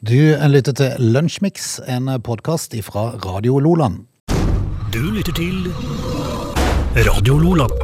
[0.00, 0.16] Du
[0.48, 4.06] lytter til Lunsjmix, en podkast fra Radio Loland.
[4.94, 5.66] Du lytter til
[7.04, 7.74] Radio Loland.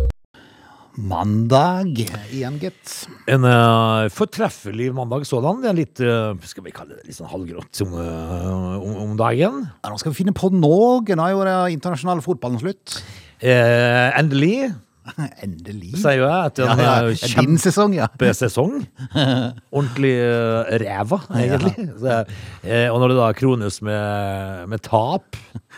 [0.97, 2.95] Mandag igjen, gitt.
[3.29, 5.61] En uh, fortreffelig mandag sådan.
[5.61, 9.13] Det er litt, uh, skal vi kalle det litt sånn halvgrått om, uh, om, om
[9.21, 9.67] dagen.
[9.69, 11.05] Ja, nå skal vi finne på noe.
[11.05, 12.97] Nå er jo det internasjonale fotballen slutt.
[13.45, 14.71] Eh, endelig,
[15.45, 15.93] Endelig.
[16.01, 18.09] sier jo jeg, etter Ja, en ja, ja, din sesong, Ja.
[18.37, 18.81] Sesong.
[19.77, 21.75] Ordentlig uh, ræva, egentlig.
[22.01, 22.17] Så,
[22.67, 25.37] eh, og når det da krones med, med tap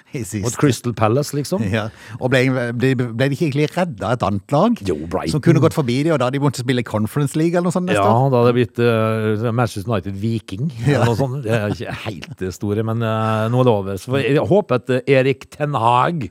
[0.09, 0.55] mot.
[0.57, 1.63] Crystal Palace, liksom.
[1.69, 1.89] Ja.
[2.21, 2.45] Og ble,
[2.79, 4.79] ble, ble de ikke egentlig redda et annet lag?
[4.89, 5.35] Jo, Brighton.
[5.37, 7.91] Som kunne gått forbi de, og da de måtte spille Conference League eller noe sånt
[7.91, 8.31] neste Ja, år?
[8.33, 10.71] da hadde det blitt uh, Manchester United Viking.
[10.87, 11.43] eller noe sånt.
[11.45, 14.01] Det er ikke helt det store, men uh, nå er det over.
[14.01, 16.29] Så jeg håper at Erik Ten Hag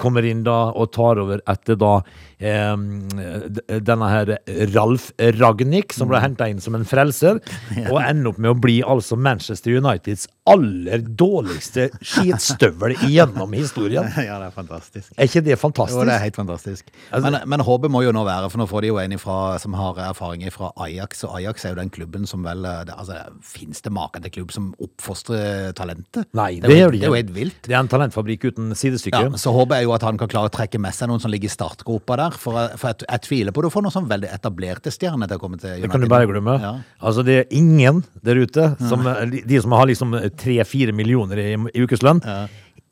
[0.00, 1.98] kommer inn da og tar over etter da
[2.40, 4.34] denne her
[4.74, 7.40] Ralf Ragnhild, som ble henta inn som en frelser,
[7.92, 14.08] og ender opp med å bli altså Manchester Uniteds aller dårligste skitstøvel gjennom historien.
[14.30, 15.08] Ja, det er fantastisk.
[15.16, 15.96] Er ikke det fantastisk?
[15.96, 16.90] Jo, det er helt fantastisk.
[17.10, 19.38] Altså- men, men håpet må jo nå være, for nå får de jo en ifra,
[19.62, 22.94] som har erfaring fra Ajax, og Ajax er jo den klubben som vel eh, det,
[22.94, 23.16] altså,
[23.46, 26.28] Fins det maken til klubb som oppfostrer talentet?
[26.36, 27.60] Nei, det, er det jo, det er jo helt vilt.
[27.66, 29.22] Det er en talentfabrikk uten sidestykke.
[29.30, 31.32] Ja, så håper jeg jo at han kan klare å trekke med seg noen som
[31.32, 32.29] ligger i startgropa der.
[32.38, 35.36] For, jeg- for jeg, jeg tviler på det får noen sånn veldig etablerte stjerner til
[35.38, 35.82] å komme til United.
[35.82, 36.60] Det kan du bare glemme.
[36.60, 36.72] Ja.
[37.02, 41.84] Altså, det er ingen der ute, som, de som har liksom tre-fire millioner i, i
[41.86, 42.20] ukeslønn,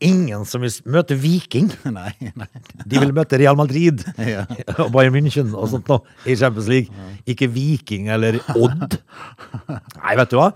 [0.04, 1.70] ingen som vil møte Viking.
[1.98, 2.46] Nei, nei.
[2.86, 4.44] De vil møte Real Madrid Ja.
[4.84, 7.06] og Bayern München og sånt noe i Champions League.
[7.28, 8.98] Ikke Viking eller Odd.
[9.68, 10.50] Nei, vet du hva?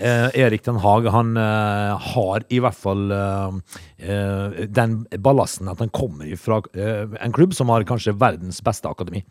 [0.00, 3.60] Eh, Erik Den Haag, han eh, har i hvert fall eh,
[4.02, 8.90] eh, den ballasten at han kommer fra eh, en klubb som har kanskje verdens beste
[8.90, 9.22] akademi.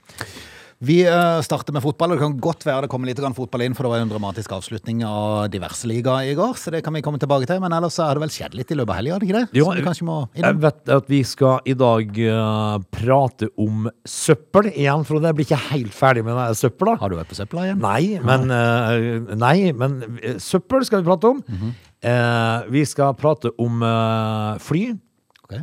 [0.80, 3.73] Vi eh, starter med fotball, og det kan godt være det kommer litt fotball inn,
[3.75, 7.02] for det var en dramatisk avslutning av diverse ligaer i går, så det kan vi
[7.03, 7.59] komme tilbake til.
[7.59, 9.59] Men ellers er det vel skjedd litt i løpet av helga, har det ikke det?
[9.59, 15.19] Jo, vi Jeg vet at vi skal i dag eh, prate om søppel igjen, for
[15.19, 16.96] jeg blir ikke helt ferdig med søpla.
[17.01, 17.84] Har du vært på søpla igjen?
[17.84, 18.47] Nei, men,
[19.35, 21.44] nei, men eh, søppel skal vi prate om.
[21.44, 22.72] Mm -hmm.
[22.72, 23.84] vi skal prate om
[24.63, 24.96] fly.
[25.44, 25.59] Ok.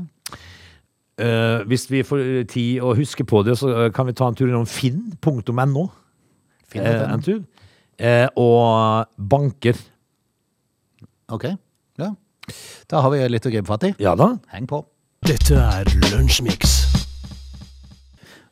[1.16, 4.36] Eh, hvis vi får tid å huske på det, så eh, kan vi ta en
[4.36, 5.86] tur innom finn.no.
[6.66, 7.40] Finn uh, en tur.
[7.96, 9.78] Uh, og banker.
[11.32, 11.48] Ok,
[12.02, 12.10] ja.
[12.90, 13.94] Da har vi litt å gripe fatt i.
[14.02, 14.34] Ja da.
[14.52, 14.82] Heng på.
[15.26, 16.76] Dette er Lunsjmix.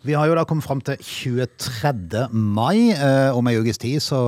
[0.05, 2.27] Vi har jo da kommet fram til 23.
[2.33, 2.93] mai.
[2.93, 4.19] Eh, om ei ukes tid så,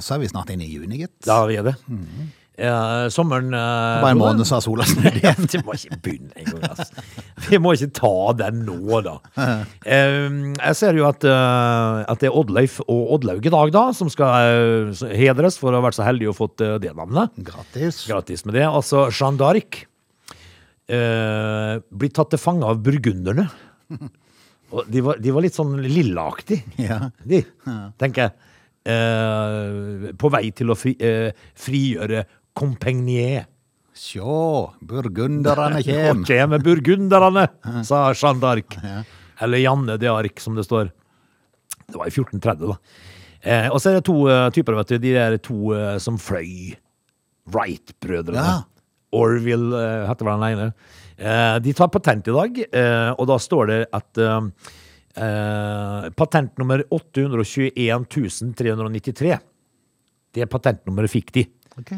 [0.00, 1.16] så er vi snart inne i juni, gitt.
[1.26, 1.74] Da er vi det.
[2.54, 5.48] Eh, sommeren eh, Bare en måned sa sola snudd igjen.
[5.50, 7.02] Vi må ikke begynne engang, altså.
[7.48, 8.12] Vi må ikke ta
[8.44, 9.16] den nå, da.
[9.84, 10.28] Eh,
[10.60, 14.08] jeg ser jo at, eh, at det er Oddleif og Oddlaug i dag, da, som
[14.12, 14.52] skal
[14.94, 17.34] eh, hedres for å ha vært så heldig og fått det navnet.
[17.50, 18.04] Gratis.
[18.06, 18.68] Gratis med det.
[18.70, 19.80] Altså, Jeanne d'Arc
[20.94, 23.48] eh, blir tatt til fange av burgunderne.
[24.74, 26.96] Og de var, de var litt sånn lillaaktige, Ja.
[27.22, 27.42] de,
[28.00, 28.32] tenker jeg.
[30.18, 30.92] På vei til å fri,
[31.56, 33.44] frigjøre Compagnie.
[33.94, 37.46] Sjå, burgunderne Og Nå kjem burgunderne,
[37.88, 38.78] sa Jeanne d'Arc.
[39.42, 40.90] Eller Janne de Arc, som det står.
[41.84, 42.78] Det var i 1430, da.
[43.44, 45.00] Eh, og så er det to uh, typer, vet du.
[45.02, 46.74] De der to uh, som fløy.
[47.52, 48.40] Wright-brødrene.
[48.40, 48.62] Ja.
[49.14, 50.70] Orville uh, heter vel den ene.
[51.14, 52.56] Eh, de tar patent i dag,
[53.14, 54.18] og da står det at
[56.18, 58.08] patent nummer 821
[58.58, 59.36] 393
[60.34, 61.44] Det patentnummeret fikk de
[61.78, 61.92] Ok.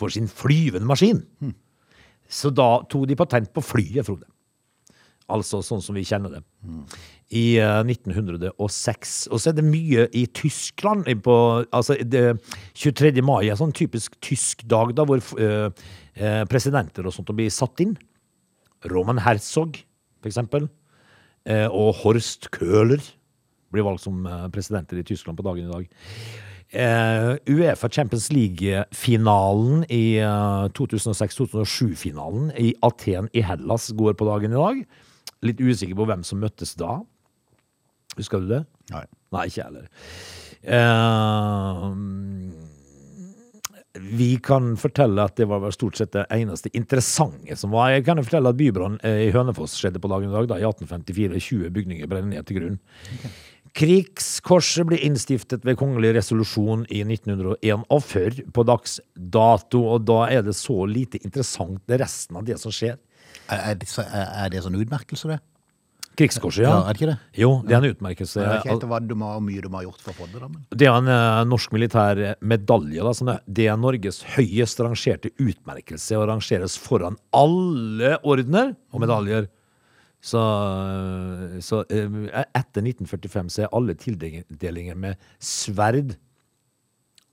[0.00, 1.22] For sin flyvende maskin.
[2.30, 4.28] Så da tok de patent på flyet, Frode.
[5.30, 6.42] Altså sånn som vi kjenner det.
[7.38, 9.28] I uh, 1906.
[9.30, 11.06] Og så er det mye i Tyskland.
[11.22, 11.36] På,
[11.70, 12.24] altså det,
[12.74, 13.12] 23.
[13.22, 15.70] mai er sånn typisk tysk dag, da, hvor uh,
[16.18, 17.94] eh, presidenter og sånt blir satt inn.
[18.90, 19.78] Roman Herzog,
[20.20, 20.66] for eksempel.
[21.48, 23.00] Eh, og Horst Köhler
[23.72, 25.86] blir valgt som eh, presidenter i Tyskland på dagen i dag.
[26.70, 34.60] Eh, Uefa Champions League-finalen i eh, 2006-2007-finalen i Aten i Hellas går på dagen i
[34.60, 34.84] dag.
[35.42, 37.00] Litt usikker på hvem som møttes da.
[38.18, 38.64] Husker du det?
[38.94, 39.02] Nei.
[39.34, 39.90] Nei, ikke heller.
[40.62, 41.84] Eh,
[43.98, 47.90] vi kan fortelle at det var stort sett det eneste interessante som var.
[47.96, 50.60] Jeg kan jo fortelle at bybrann eh, i Hønefoss skjedde på dagen i dag, da,
[50.60, 51.40] i 1854.
[51.50, 52.78] 20 bygninger brenner ned til grunn.
[53.76, 60.24] Krigskorset ble innstiftet ved kongelig resolusjon i 1901 og før på dags dato, og da
[60.32, 62.98] er det så lite interessant det resten av det som skjer.
[63.50, 65.40] Er, er, det, så- er er det sånn utmerkelse, det?
[66.18, 66.70] Krigskorset, ja.
[66.74, 67.18] Ja, er det ikke det?
[67.38, 68.40] Jo, det er en utmerkelse.
[68.42, 70.40] Jeg vet ikke helt hva du må, mye du har gjort for å få det,
[70.42, 70.48] da.
[70.50, 70.64] Men.
[70.74, 73.04] Det er en uh, norsk militær medalje.
[73.06, 79.04] Da, som er, det er Norges høyest rangerte utmerkelse og rangeres foran alle ordener og
[79.06, 79.48] medaljer.
[80.20, 82.18] Så, eh, så eh,
[82.52, 86.16] etter 1945 så er alle tildelinger med sverd.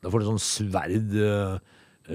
[0.03, 1.57] Da får du sånn sverd eh,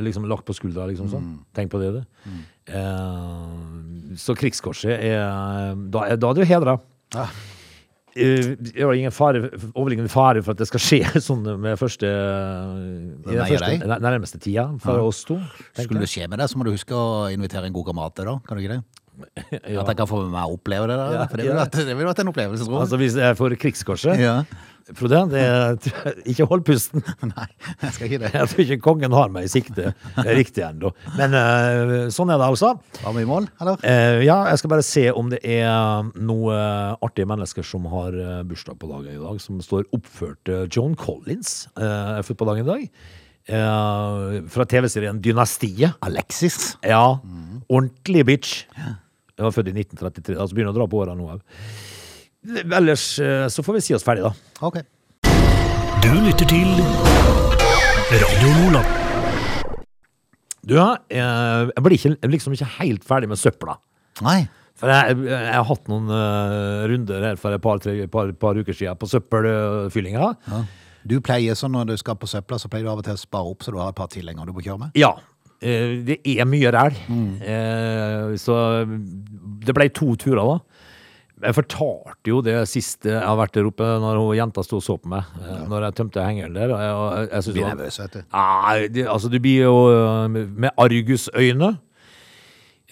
[0.00, 1.32] liksom lagt på skuldra, liksom sånn.
[1.56, 2.28] Tenk på det, du.
[2.72, 6.78] Eh, så krigskorset er Da da er du hedra.
[7.12, 7.26] Ja.
[8.12, 13.36] Det er ingen fare, overliggende fare for at det skal skje sånn med første, i
[13.36, 15.38] den første nærmeste tida for oss to.
[15.76, 18.28] Skulle det skje med deg, så må du huske å invitere en god kamerat til,
[18.28, 18.36] da.
[18.44, 19.01] Kan du ikke det?
[19.52, 20.98] At jeg kan få med meg å oppleve det.
[20.98, 21.24] da.
[21.30, 22.84] For det ville vært, det ville vært en opplevelse, tror jeg.
[22.86, 24.36] Altså Hvis jeg får krigskorset Ja.
[24.98, 25.76] Frode, det er,
[26.26, 27.04] ikke hold pusten.
[27.30, 27.44] Nei,
[27.84, 28.32] jeg skal ikke det.
[28.34, 29.92] Jeg tror ikke kongen har meg i sikte
[30.26, 30.90] riktig ennå.
[31.14, 32.72] Men eh, sånn er det altså.
[32.98, 33.78] Var vi i mål, eller?
[33.86, 38.42] Eh, ja, jeg skal bare se om det er noen artige mennesker som har eh,
[38.50, 40.50] bursdag på dagen i dag, som står oppført.
[40.50, 42.88] Eh, Joan Collins eh, er født på dagen i dag.
[43.48, 45.96] Eh, fra TV-serien Dynastiet.
[46.00, 46.76] Alexis.
[46.86, 47.18] Ja,
[47.68, 48.64] ordentlig bitch.
[48.76, 51.42] Jeg var født i 1933, altså begynner å dra på åra nå òg.
[52.62, 54.32] Ellers eh, så får vi si oss ferdig, da.
[54.66, 54.80] Ok.
[56.02, 56.70] Du lytter til
[58.12, 58.98] Radio Nordland.
[60.62, 63.78] Du, eh, jeg blir ikke, liksom ikke helt ferdig med søpla.
[64.22, 64.44] Nei.
[64.78, 68.58] For jeg, jeg har hatt noen eh, runder her for et par, tre, par, par
[68.58, 70.30] uker siden på søppelfyllinga.
[70.50, 70.62] Ja.
[71.08, 73.20] Du pleier sånn når du skal på søpla, så pleier du av og til å
[73.20, 74.96] spare opp så du har et par tilhengere du må kjøre med?
[74.99, 75.14] Ja.
[75.62, 76.96] eh, det er mye ræl.
[77.08, 78.37] Mm.
[78.38, 78.56] så
[79.66, 80.82] det ble to turer, da.
[81.43, 84.84] Jeg fortalte jo det siste jeg har vært der oppe, når hun jenta sto og
[84.87, 85.26] så på meg.
[85.43, 85.56] Ja.
[85.70, 86.70] Når jeg tømte hengeren der.
[86.70, 88.20] Og jeg, jeg, jeg synes Blir nervøs, vet du.
[88.37, 89.81] Nei, det, altså du blir jo
[90.31, 91.72] med argusøyne.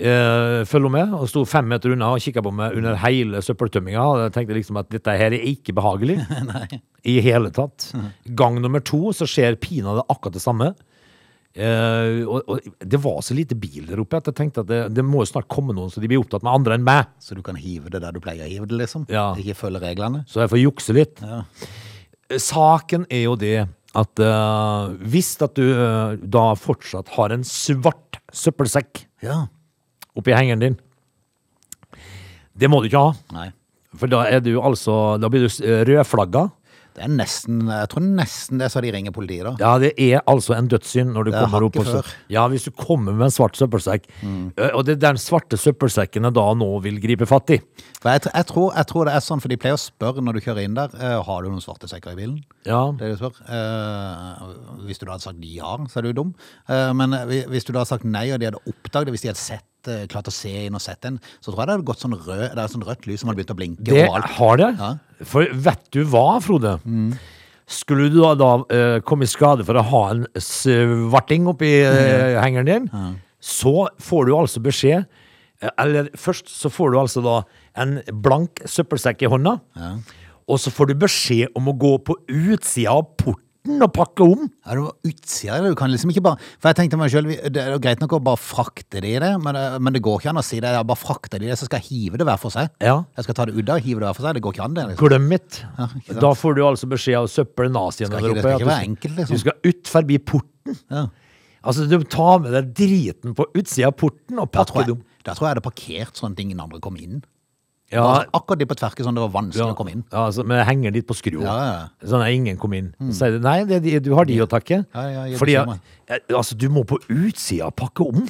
[0.00, 4.04] Uh, følger med, og sto fem meter unna og kikka på meg under hele søppeltømminga.
[4.04, 6.20] Og jeg tenkte liksom at dette her er ikke behagelig.
[7.12, 7.90] I hele tatt.
[8.38, 10.72] Gang nummer to så skjer pinadø akkurat det samme.
[11.50, 14.78] Eh, og, og det var så lite bil der oppe at jeg tenkte at det,
[14.94, 17.10] det må jo snart komme noen så de blir opptatt med andre enn meg.
[17.22, 19.08] Så du kan hive det der du pleier å hive det, liksom?
[19.10, 19.32] Ja.
[19.40, 20.22] Ikke følge reglene?
[20.30, 21.22] Så jeg får jukse litt.
[21.24, 21.42] Ja.
[22.38, 23.56] Saken er jo det
[23.98, 29.48] at uh, hvis at du uh, da fortsatt har en svart søppelsekk Ja.
[30.20, 30.78] Oppi hengeren din,
[32.60, 33.12] det må du ikke ha.
[33.34, 33.50] Nei.
[33.98, 36.46] For da er du altså Da blir du eh, rødflagga.
[36.94, 39.52] Det er nesten Jeg tror nesten det er så de ringer politiet, da.
[39.62, 42.10] Ja, det er altså en dødssynd når du er kommer opp og.
[42.32, 44.08] Ja, hvis du kommer med en svart søppelsekk.
[44.26, 44.50] Mm.
[44.74, 47.60] Og det er den svarte søppelsekken jeg da nå vil gripe fatt i.
[48.02, 50.38] For jeg, jeg, tror, jeg tror det er sånn, for de pleier å spørre når
[50.38, 52.38] du kjører inn der eh, Har du noen svarte sekker i bilen.
[52.66, 53.38] Ja, Det de spør.
[53.46, 56.34] Eh, hvis du da hadde sagt ja, så er du dum.
[56.68, 59.24] Eh, men eh, hvis du da hadde sagt nei, og de hadde oppdaget det, hvis
[59.26, 59.69] de hadde sett, eh,
[60.12, 62.46] klart å se inn og sett en, så tror jeg det hadde gått sånn rød,
[62.56, 64.34] det sånn rødt lys som hadde begynt å blinke det overalt.
[64.36, 64.70] har det.
[64.80, 64.90] Ja.
[65.32, 66.76] For vet du hva, Frode?
[67.70, 72.40] Skulle du da, da uh, komme i skade for å ha en svarting oppi uh,
[72.42, 72.88] hengeren din,
[73.40, 77.36] så får du altså beskjed eh, Eller først så får du altså da
[77.80, 79.54] en blank søppelsekk i hånda.
[80.50, 83.49] Og så får du beskjed om å gå på utsida av porten
[83.84, 84.42] og pakke om.
[84.66, 85.58] Ja, det var utsida.
[85.64, 88.12] Du kan liksom ikke bare For jeg tenkte meg sjøl, Det er jo greit nok
[88.18, 90.58] å bare frakte de i det, men det, men det går ikke an å si
[90.60, 90.72] det.
[90.74, 92.68] Jeg bare frakter de i det, så skal jeg hive det hver for seg.
[92.80, 92.96] Ja.
[93.16, 94.34] Jeg skal ta det ut der og hive det hver for seg.
[94.34, 94.86] Det går ikke an, det.
[94.90, 95.08] Liksom.
[95.08, 95.62] Glem it.
[95.62, 96.20] ikke sant.
[96.26, 98.40] Da får du altså beskjed av søppelnazien Skal der ikke- det oppe.
[98.40, 99.34] skal at ikke du være enkelt, liksom.
[99.34, 100.78] Du skal ut forbi porten.
[100.90, 101.06] Ja.
[101.62, 104.96] Altså, du tar med deg driten på utsida av porten og Da, tror pakker jeg,
[104.96, 105.04] om.
[105.24, 107.22] da tror jeg jeg hadde parkert sånn at ingen andre kom inn.
[107.90, 110.04] Ja, Altså, akkurat de på tverket sånn det var vanskelig ja, å komme inn.
[110.12, 111.40] ja, altså, med henger litt på skru.
[111.42, 111.88] Ja.
[112.06, 112.92] Sånn at ingen kom inn.
[113.16, 114.84] Så nei, det, du har de å takke.
[114.84, 118.22] Ja, ja, jeg Fordi eh, altså, du må på utsida pakke om.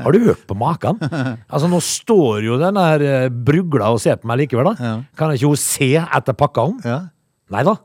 [0.00, 1.00] Har du hørt på maken?
[1.52, 4.92] Altså, nå står jo den der eh, brugla og ser på meg likevel, da.
[5.18, 6.78] Kan ikke hun se etter pakka om?
[6.86, 7.02] Ja.
[7.52, 7.76] Nei da.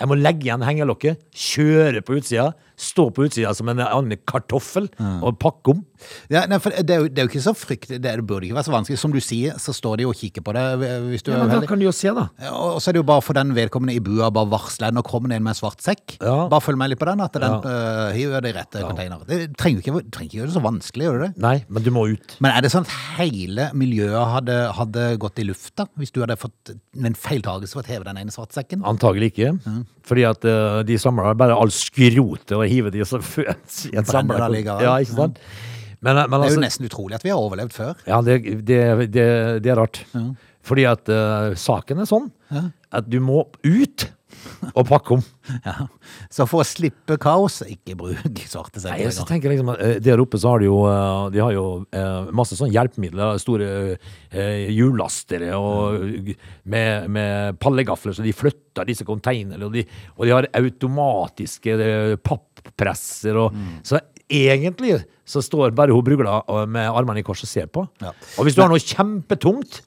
[0.00, 2.48] Jeg må legge igjen hengelokket, kjøre på utsida,
[2.82, 4.88] stå på utsida som en annen kartoffel
[5.22, 5.82] og pakke om.
[6.32, 8.48] Ja, nei, for det er, jo, det er jo ikke så fryktelig, det, det burde
[8.48, 8.98] ikke være så vanskelig.
[8.98, 10.64] Som du sier, så står de og kikker på det
[11.06, 12.24] hvis du Ja, men da kan du jo se, da.
[12.42, 15.04] Ja, Og så er det jo bare for den vedkommende i bua bare varsle Nå
[15.06, 16.16] kommer det en med en svart sekk.
[16.18, 16.48] Ja.
[16.50, 17.60] Bare følg med litt på den, at den Ja.
[17.62, 19.22] øh, hiver det i rette container.
[19.28, 21.32] Det trenger ikke, trenger ikke gjøre det så vanskelig, gjør du det?
[21.46, 22.36] Nei, men du må ut.
[22.42, 26.36] Men er det sånn at hele miljøet hadde, hadde gått i lufta hvis du hadde
[26.40, 28.82] fått en feiltagelse for å heve den ene svartsekken?
[28.88, 29.54] Antagelig ikke.
[30.08, 34.48] Fordi at uh, de samla bare all skrotet og hiver de så i en samla.
[34.82, 35.42] Ja, ikke sant?
[36.02, 37.92] Men, men Det er altså, jo nesten utrolig at vi har overlevd før.
[38.08, 38.80] ja, det, det,
[39.14, 39.26] det,
[39.62, 40.02] det er rart.
[40.66, 42.30] Fordi at uh, saken er sånn
[42.92, 44.08] at du må ut.
[44.76, 45.22] og pakke om.
[45.64, 45.74] Ja.
[46.32, 49.14] Så for å slippe kaos, ikke bruk svarte Nei, sekker.
[49.16, 51.54] så tenker jeg liksom at eh, Der oppe så har de jo, eh, de har
[51.56, 53.40] jo eh, masse sånne hjelpemidler.
[53.42, 53.68] Store
[54.30, 54.70] eh,
[55.58, 56.32] og
[56.64, 59.66] med, med pallegafler, så de flytter disse containerne.
[59.66, 63.38] Og de, og de har automatiske eh, pappresser.
[63.38, 63.56] Og,
[63.86, 64.00] Så
[64.32, 67.86] egentlig så står bare hun brugla eh, med armene i kors og ser på.
[68.02, 68.12] Ja.
[68.38, 69.82] Og hvis du har noe kjempetungt,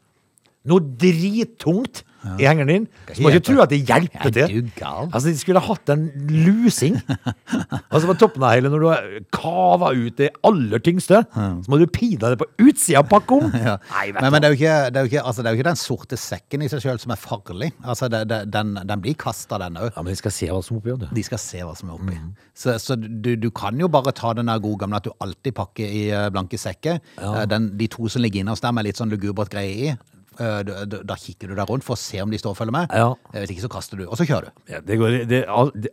[0.65, 2.03] noe drittungt
[2.39, 4.69] i hengeren din, så må ikke tro at det hjelper Er til.
[4.81, 6.97] Altså, de skulle hatt en lusing.
[7.93, 11.79] altså, på toppen av hele, når du har kava ut det aller tyngste, så må
[11.81, 13.41] du pine det på utsida av pakka.
[13.65, 13.77] Ja.
[14.13, 16.17] Men, men det, er ikke, det, er ikke, altså, det er jo ikke den sorte
[16.19, 17.71] sekken i seg sjøl som er farlig.
[17.81, 19.89] Altså, det, den, den blir kasta, den òg.
[19.95, 21.09] Ja, men de skal se hva som er oppi.
[21.17, 22.17] De skal se hva som er oppi.
[22.53, 25.55] Så, så du, du kan jo bare ta den der gode gamle at du alltid
[25.57, 27.01] pakker i eh, blanke sekker.
[27.21, 27.45] Ja.
[27.49, 29.95] Den, de to som ligger innerst der med litt sånn lugubert greie i.
[30.39, 32.71] eh, da- da- kikker du deg rundt for å se om de står og følger
[32.75, 32.91] med.
[32.93, 33.13] Ja.
[33.33, 34.51] Eh, Hvis ikke så kaster du, og så kjører du.
[34.73, 35.91] Ja, det går, det, alt, det,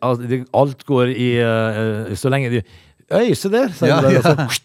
[0.53, 2.63] alt- går i uh, Så lenge de
[3.13, 3.69] Øy, se der!
[3.85, 4.19] Ja, der, ja.
[4.19, 4.61] og så-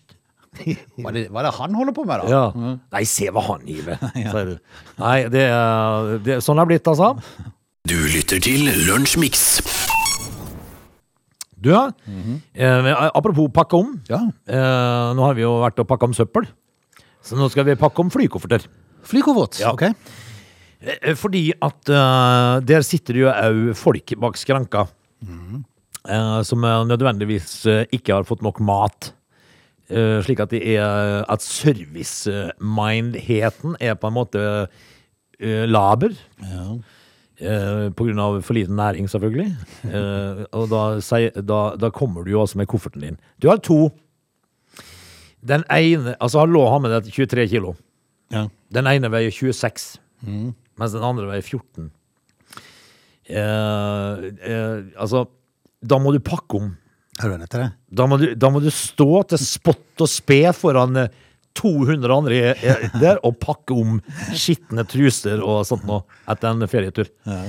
[0.57, 2.29] Hva er, det, hva er det han holder på med, da?
[2.31, 2.77] Ja.
[2.93, 4.57] Nei, se hva han hiver, sier du.
[5.01, 7.11] Nei, det, er- det, sånn det blitt, altså.
[7.87, 9.43] Du lytter til Lunsjmix.
[11.57, 13.95] Du, eh, apropos pakke om.
[14.09, 14.19] Ja.
[14.47, 16.45] Eh, nå har vi jo vært og pakka om søppel.
[17.25, 18.67] Så nå skal vi pakke om flykofferter.
[19.03, 19.59] Flykoffert.
[19.61, 19.71] Ja.
[19.73, 19.81] ok.
[20.81, 24.85] Eh, Fordi at uh, der sitter jo òg folk bak skranka
[26.07, 29.13] eh, som eh, nødvendigvis eh, ikke har fått nok mat.
[29.89, 34.41] Eh, slik at det er at servicemindheten er på en måte
[35.39, 36.09] eh, laber.
[37.37, 39.51] Eh, på grunn av for liten næring, selvfølgelig.
[39.87, 43.17] Eh, og da, sier- da, da kommer du jo altså med kofferten din.
[43.41, 43.91] Du har to.
[45.47, 47.75] Den ene Altså, han lå han med deg 23 kilo.
[48.33, 48.47] Ja.
[48.73, 49.85] Den ene veier 26,
[50.27, 51.91] mens den andre veier 14.
[53.27, 55.25] Eh, eh, altså,
[55.83, 56.73] da må du pakke om.
[57.21, 57.69] Hører du etter det?
[57.99, 61.23] Da må du, da må du stå til spott og spe foran eh,
[61.57, 63.97] 200 andre eh, der og pakke om
[64.37, 67.09] skitne truser og sånt noe etter en ferietur.
[67.27, 67.41] Ja.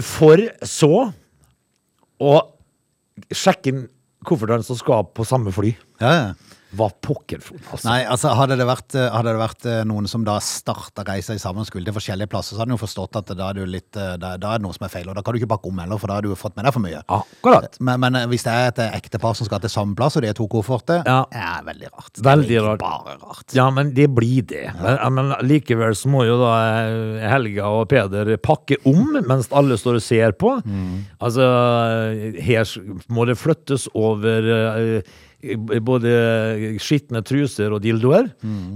[0.00, 0.92] For så
[2.24, 2.34] å
[3.28, 3.84] sjekke inn
[4.24, 5.74] koffertene som skal på samme fly.
[6.00, 6.53] Ja, ja.
[6.74, 7.40] Hva pokker?
[7.72, 7.84] Altså.
[7.88, 11.36] Nei, altså hadde det vært, eh, hadde det vært eh, noen som da starta reisa
[11.38, 14.14] sammen skulle til forskjellige plasser, så hadde de jo forstått at da er, litt, eh,
[14.20, 15.78] da, da er det noe som er feil, og da kan du ikke pakke om
[15.82, 17.02] heller, for da har du jo fått med deg for mye.
[17.18, 17.78] Akkurat.
[17.84, 20.38] Men, men hvis det er et ektepar som skal til samme plass, og de er
[20.38, 21.20] to kofferter, Ja.
[21.30, 22.12] er veldig rart.
[22.16, 22.84] Det er Veldig ikke rart.
[22.84, 23.56] Bare rart.
[23.56, 24.64] Ja, men det blir det.
[24.82, 26.54] Men, men likevel så må jo da
[27.34, 30.56] Helga og Peder pakke om mens alle står og ser på.
[31.22, 31.44] Altså,
[32.44, 32.64] her
[33.12, 34.50] må det flyttes over
[35.84, 36.12] både
[36.82, 38.30] skitne truser og dildoer,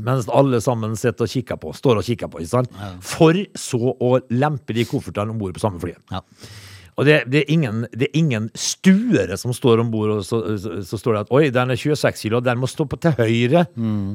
[0.04, 2.80] mens alle sammen sitter og kikker på, står og kikker på, ikke sant?
[3.04, 6.02] For så å lempe de koffertene om bord på samme flyet.
[6.12, 6.24] Ja.
[6.98, 10.40] Og det, det, er ingen, det er ingen stuere som står om bord, og så,
[10.58, 13.14] så, så står det at oi, den er 26 kilo, den må stå på til
[13.14, 13.68] høyre.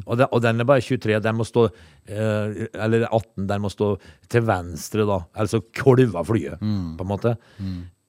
[0.03, 3.71] Og, den, og den er bare 23, den må stå eh, Eller 18, den må
[3.71, 3.93] stå
[4.27, 5.21] til venstre, da.
[5.39, 6.59] Altså kolva flyet,
[6.99, 7.37] på en måte.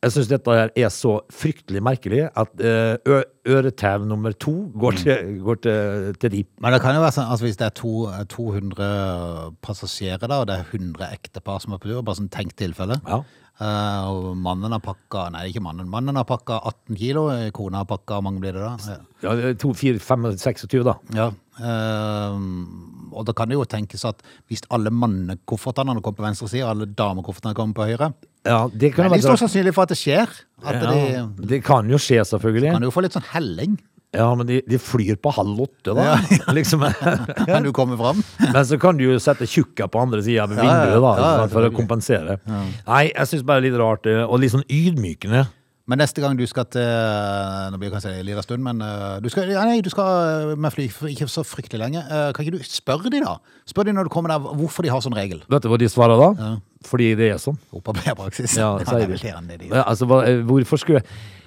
[0.04, 5.38] Jeg syns dette her er så fryktelig merkelig at uh, øretau nummer to går til,
[5.44, 6.42] går til, til de.
[6.60, 10.42] Men det kan jo være sånn, altså hvis det er to, eh, 200 passasjerer da,
[10.42, 12.98] og det er 100 ektepar som er på tur, bare sånn tenkt tilfelle.
[13.08, 13.22] Ja.
[13.62, 17.84] uh, og mannen har pakka, nei ikke mannen, mannen har pakka 18 kilo, eh, kona
[17.84, 18.98] har pakka, hvor mange blir det da?
[19.24, 20.98] Ja, to, fire, fem, 26, da.
[21.16, 22.34] Ja, Uh,
[23.14, 26.72] og da kan det jo tenkes at hvis alle mannekoffertene kommer på venstre side, og
[26.72, 28.08] alle damekoffertene kommer på høyre,
[28.44, 30.28] Ja, det kan veldig være stor sannsynlig for at det skjer.
[30.64, 30.92] At ja,
[31.32, 32.72] de Det kan jo skje, selvfølgelig.
[32.76, 33.74] kan jo få litt sånn helling
[34.14, 36.18] Ja, men de, de flyr på halv åtte, da.
[36.58, 36.84] liksom.
[37.50, 38.20] Kan du kommer fram.
[38.54, 41.10] Men så kan du jo sette tjukka på andre sida av Ja, ja, vinduet, da,
[41.18, 41.76] ja, ja, for å selvfølgelig.
[41.80, 42.36] kompensere.
[42.86, 45.42] Nei, jeg syns bare det er litt rart, eh, og litt sånn ydmykende.
[45.90, 46.80] Men neste gang du skal til
[47.74, 50.54] Nå blir det kanskje en liten stund, men eh, du skal, ja, nei, du skal
[50.56, 52.04] med fly for ikke så fryktelig lenge.
[52.06, 53.34] Eh, Kan ikke du spørre de da?
[53.68, 55.42] Spør de når du kommer der hvorfor de har sånn regel.
[55.50, 56.54] Vet du hva de svarer da?
[56.84, 57.56] Fordi det er sånn.
[57.74, 58.58] Opparbeidpraksis.
[58.60, 59.70] Ja, det er vel det.
[59.70, 61.04] Ja, altså, hva, eh, hvorfor skulle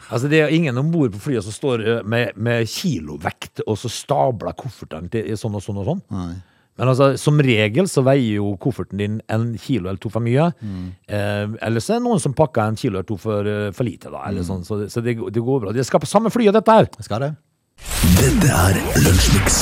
[0.07, 3.75] Altså, Det er ingen om bord på flyet som står eh, med, med kilovekt og
[3.79, 6.03] så stabler koffertene til sånn og sånn og sånn.
[6.77, 10.45] Men altså, som regel så veier jo kofferten din en kilo eller to for mye.
[11.09, 13.83] Eh, eller så er det noen som pakker en kilo eller to for, eh, for
[13.87, 14.21] lite, da.
[14.29, 15.73] Eller sånn, så det, så det, det går bra.
[15.75, 16.87] Det skal på samme flyet, dette her!
[17.03, 17.33] Skal det?
[18.21, 19.59] Dette er Lunsjmix.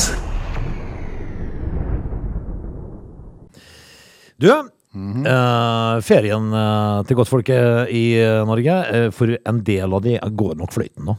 [4.37, 4.49] Du,
[4.95, 8.77] eh, ferien eh, til godtfolket i eh, Norge,
[9.15, 11.17] for en del av de går nok fløyten nå.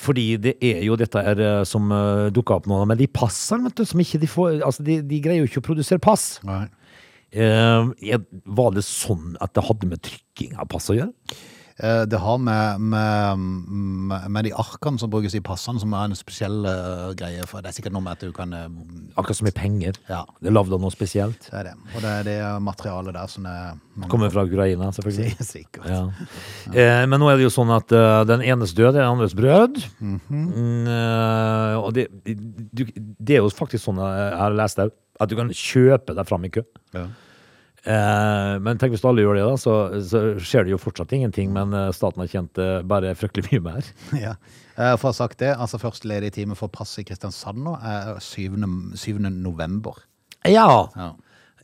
[0.00, 1.92] Fordi det er jo dette her eh, som
[2.34, 5.22] dukka opp nå, men de passene, vet du, som ikke de får Altså, de, de
[5.22, 6.38] greier jo ikke å produsere pass.
[6.48, 6.64] Nei.
[7.30, 11.12] Var det sånn at det hadde med trykking av pass å gjøre?
[11.82, 13.38] Eh, Det har med, med,
[14.28, 17.44] med, de arkene som brukes i passene, som er en spesiell uh, greie.
[17.48, 18.66] For det er sikkert noe med at du kan uh,
[19.16, 19.96] Akkurat som i penger.
[20.10, 20.22] Ja.
[20.40, 21.48] Det er lagd av noe spesielt.
[21.48, 21.74] Det er det.
[21.94, 25.32] Og det er det materialet der som er mange- Kommer fra Ukraina, selvfølgelig.
[25.54, 25.88] Sikkert.
[25.88, 26.02] Ja.
[26.74, 29.36] Eh, men nå er det jo sånn at uh, den enes død er den andres
[29.38, 29.80] brød.
[30.00, 32.08] Mm, eh, og det,
[32.76, 32.84] du,
[33.18, 36.44] det er jo faktisk sånn jeg har lest det, at du kan kjøpe deg fram
[36.48, 36.62] i kø.
[36.96, 37.08] Ja.
[37.84, 41.52] Eh, men tenk hvis alle gjør det, da, så, så skjer det jo fortsatt ingenting.
[41.56, 43.92] Men eh, staten har tjent det bare fryktelig mye mer.
[44.26, 44.34] Ja.
[44.76, 47.74] Eh, For å ha sagt det, altså første ledige time for pass i Kristiansand nå
[47.80, 48.56] er 7.
[48.96, 49.18] 7.
[49.40, 49.98] november.
[50.48, 50.68] Ja.
[50.96, 51.10] Ja.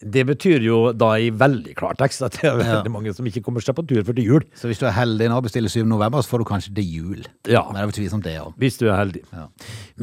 [0.05, 3.65] Det betyr jo da i veldig klartekst at det er veldig mange som ikke kommer
[3.65, 4.45] seg på tur før til jul.
[4.59, 5.87] Så hvis du er heldig nå og bestiller 7.
[5.89, 7.23] november, så får du kanskje til jul.
[7.49, 7.63] Ja.
[7.71, 8.53] Men det er tvilsomt det òg.
[8.61, 9.23] Hvis du er heldig.
[9.33, 9.47] Ja.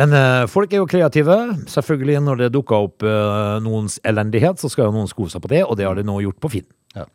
[0.01, 1.37] Men uh, folk er jo kreative.
[1.69, 5.53] Selvfølgelig når det dukker opp uh, noens elendighet, så skal jo noen sko seg på
[5.53, 6.67] det, og det har de nå gjort på Finn.
[6.97, 7.05] Ja.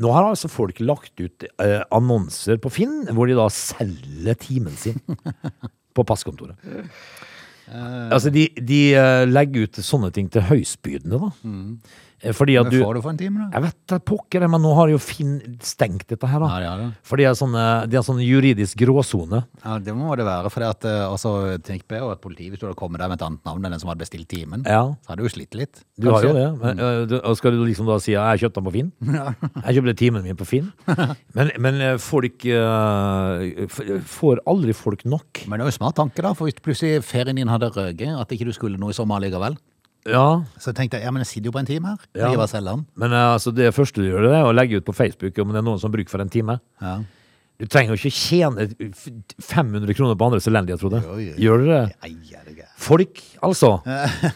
[0.00, 4.76] Nå har altså folk lagt ut uh, annonser på Finn, hvor de da selger timen
[4.76, 5.00] sin
[5.96, 6.60] på passkontoret.
[7.70, 8.80] Altså, de, de
[9.30, 11.28] legger ut sånne ting til høystbydende, da.
[11.46, 13.46] Eh, Fordi at Hva får du for en time, da?
[13.56, 16.48] Jeg vet da pokker, men nå har jo Finn stengt dette her, da.
[16.52, 16.88] Ja, ja, ja.
[17.06, 19.40] For det er sånn, eh, det sånn juridisk gråsone.
[19.64, 20.52] Ja, det må det være.
[20.52, 21.32] For at, eh, altså,
[21.64, 23.80] tenk på at politi, hvis du hadde kommet der med et annet navn enn den
[23.80, 24.82] som hadde bestilt timen, Ja.
[25.00, 25.82] så hadde du jo slitt litt.
[25.98, 26.46] Du har jo det.
[26.60, 27.16] Men, mm.
[27.24, 28.92] og skal du liksom da si at jeg kjøpte den på Finn?
[29.70, 30.72] Jeg kjøpte timen min på Finn.
[31.36, 33.66] Men, men folk uh,
[34.10, 35.44] Får aldri folk nok?
[35.46, 36.32] Men det er jo smart tanke, da.
[36.34, 39.56] For hvis plutselig ferien din hadde røket, at ikke du skulle noe i sommer likevel,
[40.08, 40.42] Ja.
[40.60, 42.04] så tenkte jeg ja, men jeg sitter jo på en time her.
[42.16, 42.30] Ja.
[42.32, 42.84] Bare selger.
[42.96, 45.52] Men øh, altså, det første du gjør, det er å legge ut på Facebook om
[45.52, 46.58] det er noen som bruker for en time.
[46.80, 46.98] Ja.
[47.60, 48.64] Du trenger jo ikke tjene
[49.44, 51.02] 500 kroner på andres elendighet, Frode.
[51.36, 51.82] Gjør du det?
[52.00, 52.69] Nei, er det gøy.
[52.80, 53.74] Folk, altså.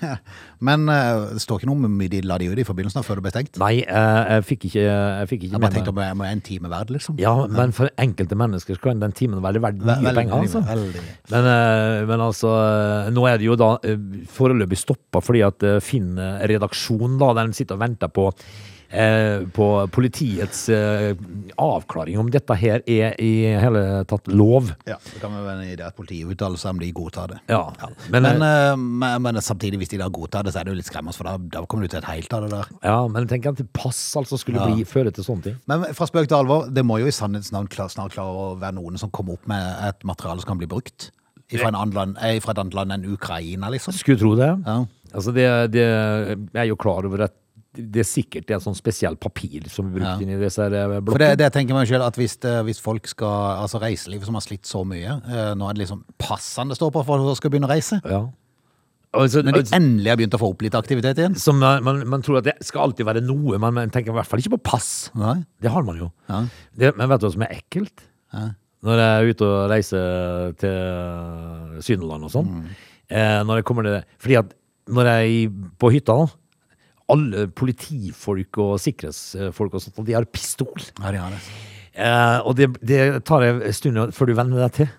[0.67, 3.01] Men uh, det står ikke noe om hvor mye de la de ut i forbindelsen
[3.01, 3.59] av før det ble stengt.
[3.61, 6.45] Nei, uh, jeg fikk ikke, jeg fikk ikke Jeg bare tenkte om jeg må en
[6.45, 7.17] time verd, liksom.
[7.21, 10.63] Ja, men for enkelte mennesker kan den timen være verdt mye Veldig, penger, altså.
[10.69, 11.05] veldig.
[11.33, 13.99] Men, uh, men altså, eh, nå er det jo da eh,
[14.35, 18.74] foreløpig stoppa fordi at eh, Finn-redaksjonen da, den sitter og venter på, eh,
[19.55, 21.15] på politiets eh,
[21.61, 24.71] avklaring om dette her er i hele tatt lov.
[24.89, 27.39] Ja, det kan være en idé at politiet uttaler seg om de godtar det.
[27.51, 27.63] Ja,
[28.13, 30.75] men, Men, eh, eh, men, men samtidig, hvis de da godtar det, så er det
[30.75, 32.71] jo litt skremmende, for da, da kommer du til et helt av det der.
[32.85, 34.71] ja, men tenk at pass altså skulle Ja.
[34.71, 35.59] bli, føre til sånne ting.
[35.71, 38.79] Men fra spøk til alvor, det må jo i sannhets navn snart klare å være
[38.79, 41.11] noen som kommer opp med et materiale som kan bli brukt.
[41.55, 43.93] Fra, land, eh, fra et annet land enn Ukraina, liksom.
[43.95, 44.49] Skulle tro det.
[44.67, 44.79] Ja.
[45.15, 47.35] Altså, det, det jeg er jo klar over at
[47.75, 50.15] det er sikkert en sånn spesiell papir som er brukt Ja.
[50.23, 53.07] inn i disse eh, For det, det tenker man selv, at hvis, det, hvis folk
[53.11, 56.79] skal, altså reiselivet som har slitt så mye, eh, nå er det liksom passene det
[56.79, 58.01] står på for at folk skal begynne å reise.
[58.07, 58.23] Ja.
[59.15, 61.37] Altså, Når de endelig har begynt å få opp litt aktivitet igjen.
[61.39, 64.17] som man, man, man tror at det skal alltid være noe, men man tenker i
[64.17, 64.89] hvert fall ikke på pass.
[65.15, 65.37] Nei.
[65.63, 66.09] Det har man jo.
[66.29, 66.41] Ja.
[66.75, 68.03] Det, men vet du hva som er ekkelt?
[68.35, 68.49] Ja.
[68.85, 72.51] Når jeg er ute og reiser til Sydenland og sånn.
[72.59, 72.67] Mm.
[73.15, 74.53] Eh, når jeg kommer til Fordi at
[74.93, 76.17] når jeg er på hytta,
[77.13, 80.75] alle politifolk og sikkerhetsfolk og sånt, de har pistol.
[81.03, 81.41] Ja, de har det.
[81.95, 84.93] Eh, og det, det tar en stund før du venner deg til.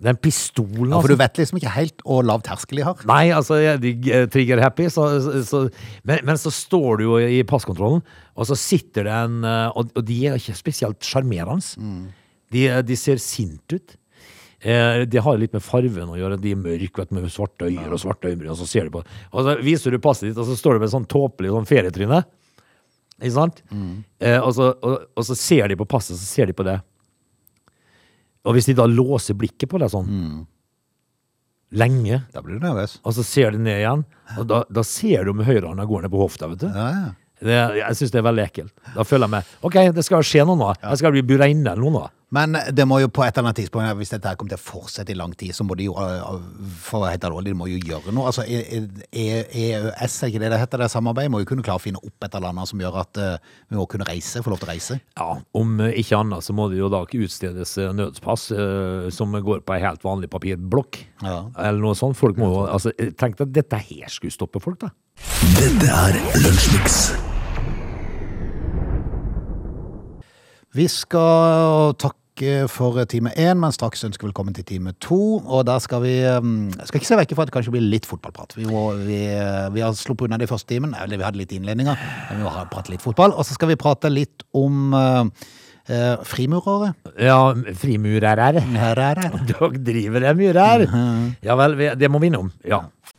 [0.00, 0.96] Den pistolen, altså.
[0.96, 1.12] Ja, for altså.
[1.12, 3.02] du vet liksom ikke helt hvor lav terskel de har.
[3.08, 5.60] Nei, altså, jeg er trigger-happy, så, så, så,
[6.08, 8.00] men, men så står du jo i passkontrollen,
[8.32, 11.60] og så sitter det en eh, Og, og de er ikke spesielt sjarmerende.
[12.50, 13.96] De, de ser sint ut.
[14.60, 16.36] Eh, det har litt med farven å gjøre.
[16.40, 18.50] De er mørke vet, med svarte øyne og svarte øyenbryn.
[18.52, 19.00] Og så ser du på
[19.32, 22.22] Og så viser du passet ditt, og så står du med sånn tåpelig sånn ferietryne.
[23.20, 23.62] Ikke sant?
[24.20, 26.78] Eh, og, så, og, og så ser de på passet, så ser de på det.
[28.44, 30.08] Og hvis de da låser blikket på deg sånn
[31.76, 32.98] lenge, Da blir du nervøs.
[33.04, 34.04] og så ser de ned igjen,
[34.38, 36.66] og da, da ser du med høyrehånda går ned på hofta, vet du.
[36.68, 37.10] Ja, ja.
[37.40, 38.72] Det, jeg syns det er veldig ekkelt.
[38.92, 40.72] Da føler jeg meg OK, det skal skje noe nå.
[40.82, 42.02] Jeg skal bli bura inne eller noe nå.
[42.30, 44.62] Men det må jo på et eller annet tidspunkt, hvis dette her kommer til å
[44.62, 45.94] fortsette i lang tid, så må de jo,
[46.78, 48.28] for å helt alvorlig, de må jo gjøre noe.
[48.30, 51.82] Altså, E- E- EØS, er ikke det det heter, det samarbeidet, må jo kunne klare
[51.82, 54.52] å finne opp et eller annet som gjør at øh, vi må kunne reise, få
[54.52, 55.00] lov til å reise.
[55.18, 59.08] Ja, Om eh, ikke annet så må det jo da ikke utstedes eh, nødspass eh,
[59.14, 61.00] som går på ei helt vanlig papirblokk.
[61.24, 61.40] Ja.
[61.58, 62.18] Eller noe sånt.
[62.20, 64.92] Folk må jo altså, Tenk deg at dette her skulle stoppe folk, da.
[65.58, 67.00] Dette er Lunsjmiks.
[70.78, 72.19] Vi skal takke
[72.72, 75.40] for time én, men straks ønsker velkommen til time to.
[75.40, 78.08] Og da skal vi um, skal ikke se vekk fra at det kanskje blir litt
[78.08, 78.56] fotballprat.
[78.58, 81.40] Vi, må, vi, uh, vi har sluppet unna det i første timen, eller vi hadde
[81.40, 83.36] litt innledninger, men vi må prate litt fotball.
[83.36, 85.48] Og så skal vi prate litt om uh,
[85.90, 86.92] Eh, frimurere.
[87.18, 88.50] Ja, frimurere.
[88.52, 89.16] Er.
[89.48, 90.84] Dere driver det mye der.
[91.42, 92.52] Ja vel, det må vi innom.
[92.62, 92.84] Ja.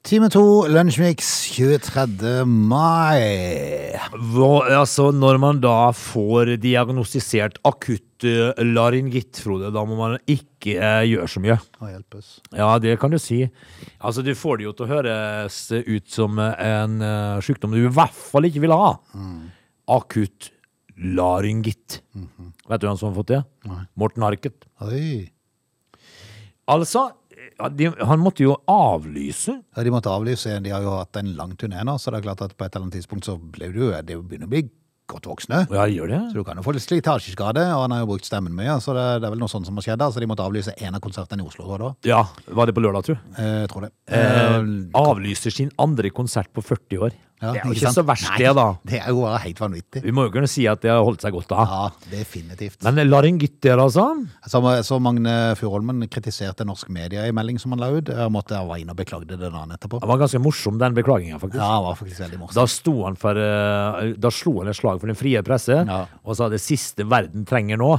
[0.00, 2.46] Time to, Lunsjmix, 23.
[2.48, 3.20] mai.
[4.32, 10.78] Hva, altså, når man da får diagnostisert akutt eh, laryngitt, Frode, da må man ikke
[10.78, 11.58] eh, gjøre så mye.
[11.60, 12.32] Å, hjelpes.
[12.56, 13.42] Ja, det kan du si.
[14.00, 17.92] Altså, du får det jo til å høres ut som en uh, sykdom du i
[17.92, 18.94] hvert fall ikke vil ha.
[20.00, 20.48] Akutt
[20.96, 22.00] laryngitt.
[22.16, 23.44] Vet du hvem som har fått det?
[24.00, 24.64] Morten Harket.
[24.80, 25.28] Oi.
[26.72, 27.10] Altså,
[27.58, 29.56] ja, de, han måtte jo avlyse.
[29.76, 30.58] Ja, de måtte avlyse.
[30.64, 32.74] De har jo hatt en lang turné nå, så det er klart at på et
[32.74, 34.64] eller annet tidspunkt så ble du, Det begynner å bli
[35.10, 35.64] godt voksne.
[35.70, 36.20] Ja, de gjør det.
[36.30, 38.94] Så du kan jo få litt slitasjeskade, og han har jo brukt stemmen mye, så
[38.96, 40.04] det, det er vel noe sånt som har skjedd.
[40.14, 41.90] Så de måtte avlyse en av konsertene i Oslo da.
[42.06, 43.32] Ja, Var det på lørdag, tror du?
[43.42, 43.92] Eh, tror det.
[44.06, 44.60] Eh,
[45.00, 47.18] avlyser sin andre konsert på 40 år.
[47.40, 48.66] Ja, det er jo ikke ikke så verst, Nei, det, da.
[48.84, 50.02] Det er jo helt vanvittig.
[50.04, 51.62] Vi må jo kunne si at det har holdt seg godt da.
[51.70, 52.82] Ja, definitivt.
[52.84, 54.04] Men laryngitter, altså?
[54.46, 58.10] Så, som Magne Furholmen kritiserte norsk media i melding som han la ut.
[58.12, 60.02] Han måtte jeg var inne og beklagde det dagen etterpå.
[60.02, 61.62] Det var ganske morsom, den beklaginga, faktisk.
[61.62, 62.58] Ja, det var faktisk veldig morsom.
[62.60, 66.02] Da, sto han for, eh, da slo han et slag for den frie presse, Ja.
[66.24, 67.90] og sa det siste verden trenger nå,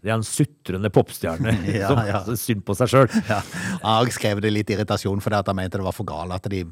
[0.00, 2.22] det er en sutrende popstjerne Ja, som ja.
[2.40, 3.08] synd på seg sjøl.
[3.28, 3.42] Ja,
[4.00, 6.64] jeg skrev det litt irritasjon fordi at han mente det var for galt at de,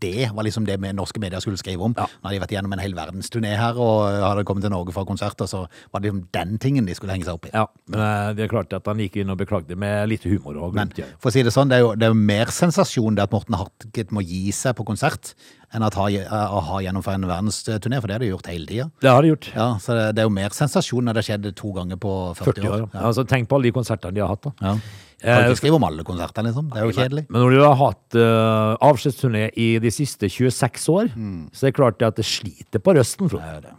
[0.00, 1.96] det var liksom det med norske medier skulle skrive om.
[1.98, 2.06] Ja.
[2.24, 5.40] Når de vært gjennom en hel verdensturné her og hadde kommet til Norge for konsert,
[5.44, 7.52] og så var det liksom den tingen de skulle henge seg opp i.
[7.54, 10.58] Ja, men eh, det er klart at han gikk inn og beklagde med litt humor
[10.62, 13.26] og Men for å si det sånn, det er jo, det er mer sensasjon det
[13.26, 15.34] at Morten Harket må gi seg på konsert,
[15.74, 18.88] enn at ha, å ha gjennomført en verdensturné, for det har de gjort hele tida.
[19.04, 19.50] Det har de gjort.
[19.52, 22.54] Ja, så det, det er jo mer sensasjon når det skjedde to ganger på 40,
[22.54, 22.86] 40 år.
[22.86, 22.88] år.
[22.94, 23.04] Ja.
[23.10, 24.48] Altså, tenk på alle de konsertene de har hatt.
[24.48, 24.54] da.
[24.70, 25.04] Ja.
[25.22, 26.68] Kan Eh, ikke skrive om alle konsertene, liksom.
[26.70, 27.24] Det er jo kjedelig.
[27.28, 31.48] Men når du har hatt uh, avskjedsturné i de siste 26 år, Mm.
[31.52, 33.28] så er det klart at det sliter på røsten.
[33.28, 33.74] Frode.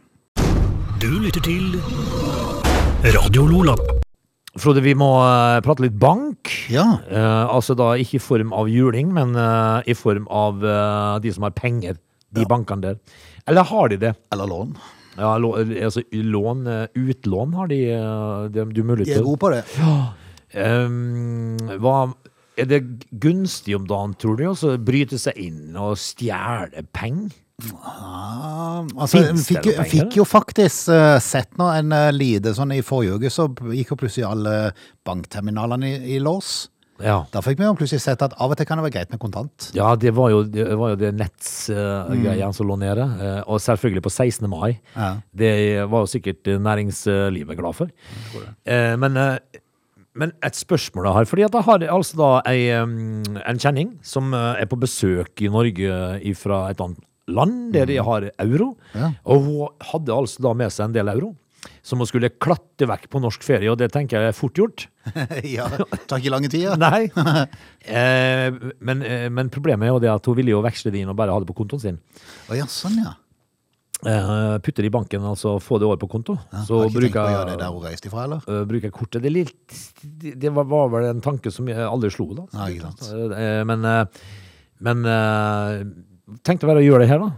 [1.00, 1.80] Du lytter til
[3.16, 3.76] Radio Lola.
[4.60, 6.52] Frode, vi må uh, prate litt bank.
[6.74, 6.84] Ja.
[7.08, 11.32] Uh, altså da ikke i form av juling, men uh, i form av eh, de
[11.36, 11.96] som har penger.
[12.36, 12.98] De bankene der.
[13.50, 14.12] Eller har de det?
[14.34, 14.74] Eller lån.
[15.20, 19.26] Ja, lå, altså lån, eh, utlån har de, eh, de, de mulighet De er til.
[19.26, 19.64] gode på det.
[20.54, 22.08] Um, hva,
[22.60, 22.82] er det
[23.22, 27.38] gunstig om dagen, tror du, å bryte seg inn og stjele penger?
[27.84, 32.72] Ah, altså, Finnes fikk, noe fikk jo faktisk uh, sett nå en uh, lite sånn
[32.72, 34.58] i forrige uke, så gikk jo plutselig alle
[35.08, 36.70] bankterminalene i, i lås.
[37.04, 37.22] Ja.
[37.32, 39.22] Da fikk vi jo plutselig sett at av og til kan det være greit med
[39.24, 39.70] kontant.
[39.76, 43.06] Ja, det var jo det, var jo det Nets-greia som lå nede.
[43.20, 44.50] Uh, og selvfølgelig på 16.
[44.52, 44.74] mai.
[44.96, 45.14] Ja.
[45.32, 45.54] Det
[45.92, 47.92] var jo sikkert næringslivet glad for.
[48.68, 49.20] Men,
[50.18, 54.34] men et spørsmål jeg har, fordi at jeg har altså da ei, en kjenning som
[54.34, 58.74] eh, er på besøk i Norge fra et annet land, der de har euro.
[58.96, 59.12] Ja.
[59.30, 61.36] Og hun hadde altså da med seg en del euro.
[61.84, 64.86] Som hun skulle klatte vekk på norsk ferie, og det tenker jeg er fort gjort.
[65.58, 65.68] ja,
[66.08, 66.78] tar ikke lange tida.
[66.88, 67.10] Nei.
[68.00, 68.48] eh,
[68.80, 71.20] men, eh, men problemet er jo det at hun ville jo veksle det inn og
[71.20, 72.00] bare ha det på kontoen sin.
[72.48, 73.18] Oh, ja, sånn ja.
[74.08, 76.38] Eh, putte det i banken, altså få det over på konto.
[76.54, 76.62] ja.
[76.64, 78.46] så har ikke tenkt å gjøre det bruker, der hun reiste ifra, eller?
[78.48, 79.24] eh, bruker kortet.
[79.26, 79.80] Det, litt,
[80.40, 82.46] det, var, var vel en tanke som jeg aldri slo, da.
[82.56, 83.10] Ja, ikke sant.
[83.36, 84.22] Eh, men eh,
[84.80, 85.84] men eh,
[86.48, 87.30] tenkte å gjøre det her, da.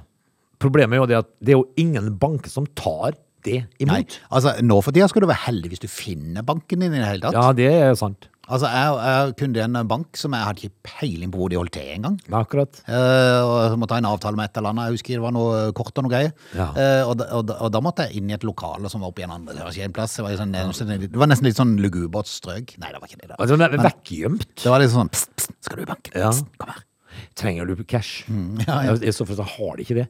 [0.62, 4.20] Problemet er jo det at det er jo ingen bank som tar det Nei, imot.
[4.30, 7.08] altså nå for tida skal du være heldig hvis du finner banken din i det
[7.08, 7.34] hele tatt.
[7.34, 8.28] Ja, det er sant.
[8.52, 11.74] Altså, jeg, jeg kunde en bank som jeg hadde ikke peiling på hvor de holdt
[11.78, 12.18] til engang.
[12.42, 12.82] Akkurat.
[12.84, 14.90] Eh, og jeg måtte ha en avtale med et eller annet.
[14.90, 16.36] Jeg husker det var noe kort og noe greier.
[16.58, 16.68] Ja.
[16.76, 19.14] Eh, og, da, og, da, og da måtte jeg inn i et lokale som var
[19.14, 20.20] oppe i en andre ikke en plass.
[20.20, 22.76] Det var, sånn, det var nesten litt sånn lugubert strøk.
[22.82, 23.36] Nei, det var ikke det.
[23.38, 24.48] Altså, det var vekkgjemt.
[24.66, 26.18] Det var litt sånn pst, pst, skal du i banken?
[26.20, 26.32] Ja.
[26.36, 26.88] Pst, kom her.
[27.36, 28.24] Trenger du cash?
[28.68, 28.94] ja, ja.
[29.02, 30.08] I så fall så har de ikke det.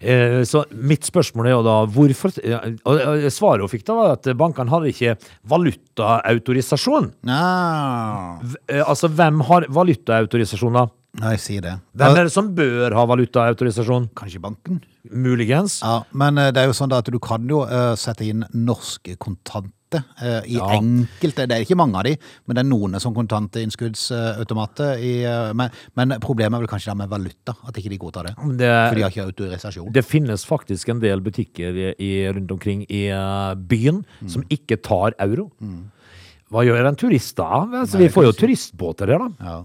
[0.00, 2.32] Eh, Så mitt spørsmål er jo da hvorfor
[2.88, 5.16] og Svaret hun fikk da, var at bankene hadde ikke
[5.52, 7.12] valutaautorisasjon.
[7.28, 8.38] Ja.
[8.68, 10.86] Eh, Altså, hvem har valutaautorisasjon, da?
[11.20, 11.74] Nei, si det.
[11.96, 14.10] Hvem er det som bør ha valutaautorisasjon?
[14.16, 14.80] Kanskje banken?
[15.12, 15.80] Muligens.
[15.84, 17.64] Ja, men eh, det er jo sånn da at du kan jo
[18.00, 20.68] sette inn norske kontanter eh, i Ja.
[20.78, 24.96] enkelte, det er ikke mange av de, men det er noen som kontantinnskuddsautomater.
[24.96, 28.30] Uh, eh, men, men problemet er vel kanskje det med valuta, at ikke de godtar
[28.30, 28.34] det.
[28.36, 28.54] For
[28.94, 29.92] de har ikke autorisasjon.
[29.92, 35.16] det finnes faktisk en del butikker i, rundt omkring i eh, byen som ikke tar
[35.18, 35.50] euro.
[36.52, 37.64] Hva gjør en turist da?
[37.82, 39.30] Altså, vi får jo turistbåter her, da.
[39.40, 39.60] Ja.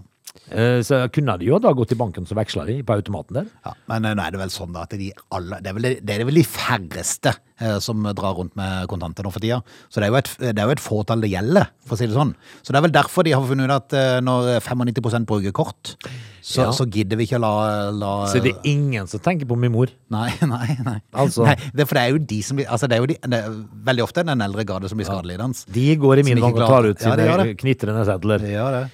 [0.50, 3.50] Eh, Så kunne de jo da gått til banken og veksla de på automaten der.
[3.66, 5.88] Ja, men eh, nå er det vel sånn da at de alle, det, er vel,
[6.00, 9.60] det er vel de færreste eh, som drar rundt med kontanter nå for tida.
[9.92, 12.08] Så det er, jo et, det er jo et fåtall det gjelder, for å si
[12.08, 12.32] det sånn.
[12.62, 15.94] Så det er vel derfor de har funnet ut at når 95% bruker kort,
[16.48, 16.70] så, Ja.
[16.72, 19.72] så gidder vi ikke å la, la Så det er ingen som tenker på min
[19.74, 19.90] mor.
[20.14, 20.96] Nei, nei, nei.
[21.12, 23.18] Altså- nei det, for det er jo de som blir altså det er jo de,
[23.20, 23.58] det er
[23.90, 25.66] veldig ofte den eldre garde som blir skadelidende.
[25.74, 28.40] De går i min vogn og tar ut sine ja, knitrende sedler.
[28.46, 28.86] Det gjør det.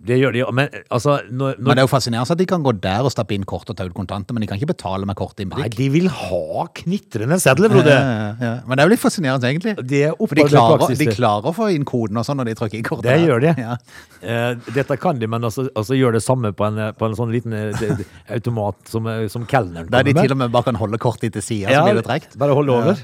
[0.00, 2.72] Det gjør de, men altså når, Men det er jo fascinerende at de kan gå
[2.80, 5.18] der og stappe inn kort og ta ut kontanter, men de kan ikke betale med
[5.18, 7.92] kort i en Nei, de vil ha knitrende sedler, Frode.
[7.92, 8.52] Ja, ja.
[8.64, 9.74] Men det er jo litt fascinerende, egentlig.
[9.90, 12.80] De For de klarer, de klarer å få inn koden og sånn når de trykker
[12.80, 13.10] i kortet.
[13.10, 13.54] Det gjør de.
[13.60, 13.76] Ja.
[14.24, 17.34] Eh, dette kan de, men altså, altså gjør det samme på en, på en sånn
[17.34, 21.00] liten eh, automat som, eh, som kelneren Der de til og med bare kan holde
[21.02, 22.40] kortet til sida, Ja, så blir det trukket.
[22.40, 23.02] Bare holde over.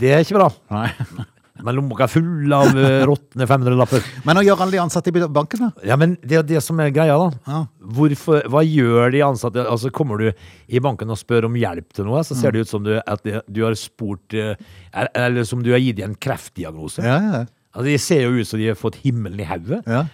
[0.00, 0.50] Det er ikke bra.
[0.74, 1.28] Nei.
[1.64, 4.04] Men lommeboka er full av eh, råtne 500-lapper.
[4.26, 5.70] Men hva gjør alle de ansatte i banken, da?
[5.86, 7.30] Ja, men det er det som er greia, da.
[7.46, 7.60] Ja.
[8.00, 9.64] Hvorfor, hva gjør de ansatte?
[9.68, 10.30] Altså, Kommer du
[10.68, 13.22] i banken og spør om hjelp til noe, så ser det ut som du, at
[13.26, 14.54] det- du har spurt eh,
[14.92, 17.02] er- Eller som du har gitt dem en kreftdiagnose.
[17.04, 17.44] Ja, ja.
[17.74, 19.82] Altså, De ser jo ut som de har fått himmelen i hodet.
[19.86, 20.04] Ja.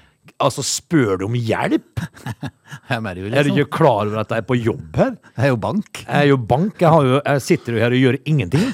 [0.42, 2.02] Altså, spør du om hjelp?
[2.90, 3.38] Jeg er jo liksom.
[3.38, 3.58] Er du liksom.
[3.62, 5.12] ikke klar over at jeg er på jobb her?
[5.36, 6.00] Jeg er jo bank.
[6.02, 8.64] Jeg er jo bank, jeg, har jo, jeg sitter jo her og gjør ingenting.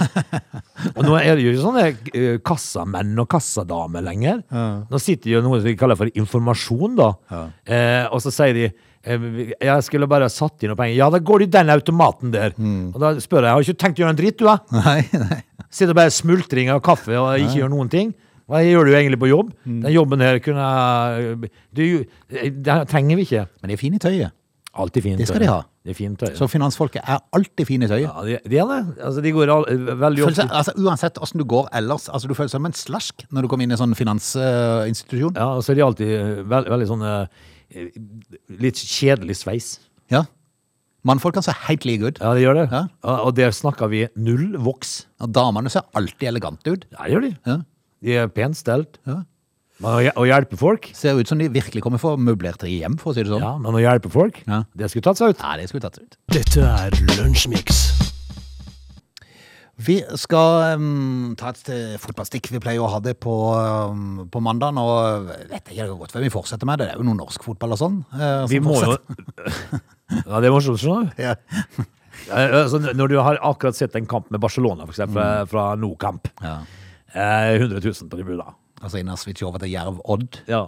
[0.97, 4.41] Og nå er det jo ikke sånne eh, kassamenn og kassadamer lenger.
[4.89, 7.11] Nå sitter jo noe som vi kaller for informasjon, da.
[7.69, 10.97] Eh, og så sier de eh, jeg skulle bare satt inn noe penger.
[10.99, 12.57] Ja, da går det i den automaten der.
[12.57, 14.59] Og da spør jeg, har du ikke tenkt å gjøre en dritt, du da?
[14.83, 15.43] Nei, nei.
[15.73, 18.17] Sitter bare smultring av kaffe og ikke gjør noen ting.
[18.51, 19.51] Hva gjør du egentlig på jobb?
[19.65, 20.69] Den jobben her kunne
[21.73, 21.83] du,
[22.29, 23.47] Det trenger vi ikke.
[23.61, 24.39] Men de er fine i tøyet.
[24.73, 25.61] Alltid fint Det skal de ha.
[25.85, 26.31] Det er fint tøy.
[26.39, 28.07] Så finansfolket er alltid fine i tøyet.
[28.07, 28.79] Ja, de, de er det.
[29.05, 29.67] Altså, de går all,
[30.01, 33.25] veldig ofte altså, uansett åssen du går ellers, altså, du føler deg som en slask
[33.29, 35.35] når du kommer inn i en sånn finansinstitusjon.
[35.37, 37.51] Ja, og så er de alltid eh, veld, veldig sånn uh,
[38.63, 39.75] Litt kjedelig sveis.
[40.13, 40.27] Ja.
[41.09, 42.23] Mannfolkene ser helt like ut.
[42.23, 42.67] Ja, de gjør det.
[42.71, 42.83] Ja.
[43.25, 45.07] Og der snakker vi null voks.
[45.25, 46.85] Og damene ser alltid elegante ut.
[46.93, 47.33] Ja, det gjør de.
[47.49, 47.57] Ja.
[48.03, 48.99] De er pent stelt.
[49.07, 49.23] Ja.
[49.83, 53.17] Men å, hjelpe folk Ser ut som de virkelig kommer for møblerte hjem, for å
[53.17, 53.43] si det sånn.
[53.43, 54.63] Ja, men å hjelpe folk, Ja.
[54.79, 55.43] det skulle tatt seg ut.
[55.43, 56.19] Ja, det skulle tatt seg ut.
[56.31, 57.81] Dette er Lunsjmix.
[59.83, 62.53] Vi skal um, ta et eh, fotballstikk.
[62.55, 63.33] Vi pleier å ha det på,
[63.91, 64.77] um, på mandag.
[64.79, 66.83] Og vet jeg ikke godt hvem vi fortsetter med.
[66.83, 67.97] Det er jo noe norsk fotball og sånn.
[68.13, 68.95] Uh, Vi må jo.
[70.29, 71.23] Ja, det er morsomt, skjønner du.
[71.25, 71.33] Ja.
[72.29, 75.67] ja, Altså, når du har akkurat sett en kamp med Barcelona, for eksempel, fra, fra
[75.81, 76.29] Nokamp.
[76.45, 76.59] Ja.
[77.15, 78.55] Eh, 100 000 på tribunen.
[78.83, 80.41] Altså innen switch over til Jerv Odd.
[80.49, 80.65] Ja.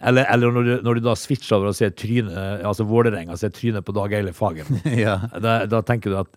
[0.00, 2.32] Eller, eller når, du, når du da switcher over og ser trynet,
[2.64, 4.80] altså Vålerenga ser trynet på Dag Eile Fagen.
[5.04, 5.18] Ja.
[5.36, 6.30] Da, da tenker du at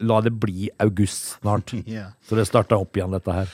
[0.00, 1.74] la det bli august snart.
[1.98, 2.08] Ja.
[2.24, 3.52] Så det starta opp igjen, dette her.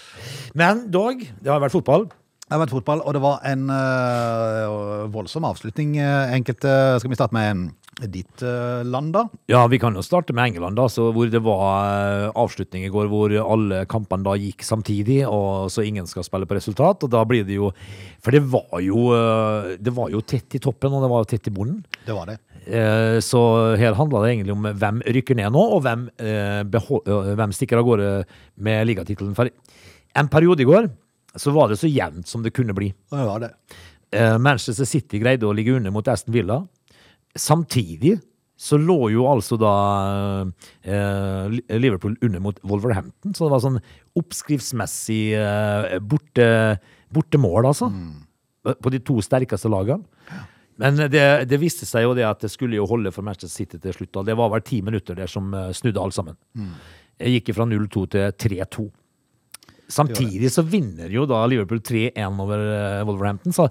[0.55, 2.07] Men dog, det har vært fotball.
[2.47, 5.97] Det har vært fotball, og det var en øh, voldsom avslutning.
[6.05, 7.71] øh, Enkelte Skal vi starte med
[8.11, 9.25] ditt øh, land, da?
[9.51, 12.91] Ja, vi kan jo starte med England, da, så hvor det var eh, avslutning i
[12.93, 17.05] går hvor alle kampene da gikk samtidig, og så ingen skal spille på resultat.
[17.05, 17.73] Og da blir det jo
[18.23, 21.31] For det var jo, eh, det var jo tett i toppen, og det var jo
[21.35, 21.85] tett i bunnen.
[22.07, 22.39] Det var det.
[22.67, 23.43] Eh, Så
[23.77, 27.79] her handla det egentlig om hvem rykker ned nå, og hvem, eh, eh, hvem stikker
[27.79, 28.11] av gårde
[28.57, 29.35] med ligatittelen.
[29.35, 29.51] For
[30.15, 30.91] en periode i går
[31.37, 32.93] så var det så jevnt som det kunne bli.
[33.11, 33.55] Det var det.
[34.13, 36.59] Eh, Manchester City greide å ligge under mot Aston Villa.
[37.39, 38.19] Samtidig
[38.63, 39.73] så lå jo altså da
[40.87, 43.81] eh, Liverpool under mot Wolverhampton, så det var sånn
[44.21, 46.47] oppskriftsmessig eh, borte,
[47.11, 47.91] bortemål, altså.
[48.63, 50.07] På de to sterkeste lagene.
[50.79, 53.81] Men det, det viste seg jo det at det skulle jo holde for Manchester City
[53.83, 54.21] til slutt.
[54.21, 56.39] Og det var vel ti minutter der som eh, snudde alt sammen.
[57.19, 58.87] Jeg gikk fra 0-2 til 3-2.
[59.93, 63.55] Samtidig så vinner jo da Liverpool 3-1 over eh, Wolverhampton.
[63.55, 63.69] Så,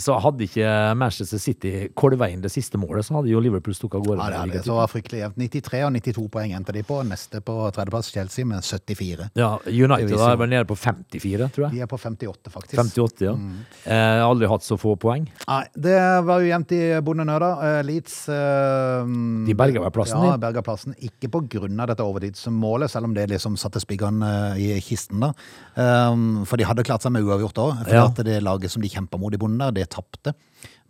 [0.00, 4.00] så hadde ikke Manchester City kolva inn det siste målet, så hadde jo Liverpool stukket
[4.00, 4.26] av gårde.
[4.32, 4.62] Ja, det, det.
[4.66, 5.38] Så var fryktelig jevnt.
[5.38, 7.00] 93 og 92 poeng endte de på.
[7.06, 9.28] Neste på tredjeplass Chelsea med 74.
[9.38, 11.76] Ja, United er vel nede på 54, tror jeg.
[11.78, 12.80] De er på 58, faktisk.
[12.80, 13.34] 58, ja.
[13.38, 13.60] Mm.
[13.84, 15.28] Eh, aldri hatt så få poeng.
[15.46, 17.52] Nei, det var jo jevnt i bonden nå, da.
[17.68, 19.14] Eh, Leeds eh,
[19.48, 20.96] De berga vel plassen, Ja, berga plassen.
[21.04, 25.22] Ikke på grunn av dette overtidsmålet, selv om det liksom satte spiggene eh, i kisten,
[25.24, 25.32] da.
[25.74, 28.04] Um, for de hadde klart seg med uavgjort òg, for Ja.
[28.10, 30.34] at det laget som de kjempa mot i der, det tapte.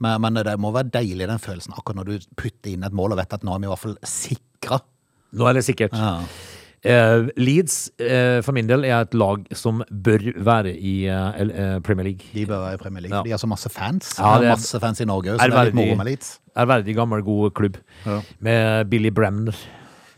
[0.02, 3.14] Men, men det må være deilig, den følelsen, akkurat når du putter inn et mål
[3.14, 4.80] og vet at nå er vi i hvert fall sikra.
[5.34, 5.94] Nå er det sikkert.
[5.98, 6.18] Ja.
[6.84, 12.10] Uh, Leeds, uh, for min del, er et lag som bør være i uh, Premier
[12.10, 12.26] League.
[12.34, 13.16] De bør være i Premier League.
[13.16, 13.22] Ja.
[13.24, 14.10] De har så masse fans.
[14.18, 16.10] Ja, De det er- masse fans i Norge òg, så det er litt moro med
[16.10, 16.34] Leeds.
[16.56, 17.78] ærverdig gammel, god klubb.
[18.04, 18.20] Ja.
[18.38, 19.56] Med Billy Bremner.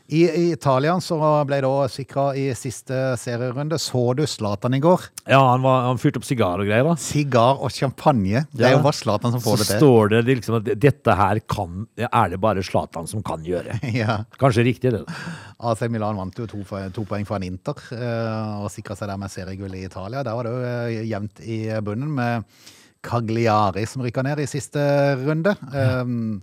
[0.06, 1.16] I, I Italia så
[1.48, 3.78] ble det òg sikra i siste serierunde.
[3.82, 5.08] Så du Zlatan i går?
[5.26, 6.94] Ja, han, var, han fyrte opp sigar og greier, da.
[7.00, 8.44] Sigar og champagne.
[8.52, 9.72] Det er jo bare Zlatan som Så får det til.
[9.72, 13.80] Så står det liksom at dette her kan, er det bare Zlatan som kan gjøre.
[13.96, 14.18] Ja.
[14.36, 15.04] Kanskje riktig, det.
[15.06, 15.34] da.
[15.70, 16.58] AC Milan vant jo to,
[16.92, 20.24] to poeng foran Inter eh, og sikra seg dermed seriegull i Italia.
[20.26, 22.44] Der var det jo eh, jevnt i bunnen med
[23.06, 24.82] Cagliari som rykka ned i siste
[25.22, 25.54] runde.
[25.72, 26.42] Um,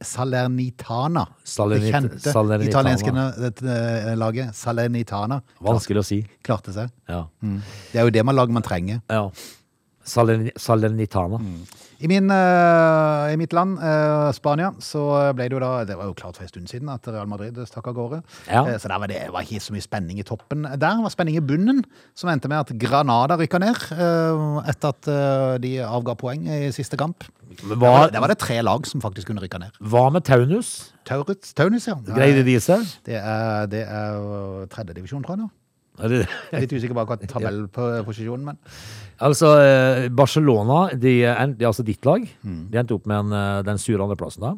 [0.00, 1.26] Sale Salernitana.
[1.44, 2.94] Salernit- det kjente Salernitana.
[2.94, 3.10] italienske
[4.10, 4.54] eh, laget.
[4.54, 5.40] Salernitana.
[5.60, 6.20] Vanskelig å si.
[6.42, 6.90] Klarte seg.
[7.08, 7.26] Ja.
[7.40, 9.02] Det er jo det man lager man trenger.
[9.08, 9.30] ja.
[10.10, 11.38] Salern- Salernitana.
[12.00, 15.02] I, min, uh, I mitt land, uh, Spania, så
[15.36, 17.58] ble det jo da Det var jo klart for en stund siden at Real Madrid
[17.68, 18.22] stakk av gårde.
[18.48, 18.62] Ja.
[18.64, 20.64] Uh, så der var det var ikke så mye spenning i toppen.
[20.80, 21.82] Der var spenning i bunnen,
[22.16, 23.76] som endte med at Granada rykka ned
[24.72, 25.10] etter at
[25.60, 27.28] de avga poeng i siste kamp.
[27.60, 29.76] Hva, Der var, det- der var det tre lag som faktisk kunne rykka ned.
[29.82, 30.92] hva med Taunus?
[31.04, 31.94] Taurus, Taunus, ja.
[32.06, 32.80] Greide de seg?
[33.04, 35.50] Det er, det er tredjedivisjon, tror jeg nå.
[36.00, 38.58] Litt usikker på akkurat tabellposisjonen, men
[39.20, 41.14] Altså, eh, Barcelona, de,
[41.58, 44.54] de, altså ditt lag, de endte opp med en, eh, den sure andreplassen da.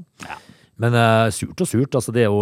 [0.83, 2.39] Men uh, surt og surt, altså det er jo,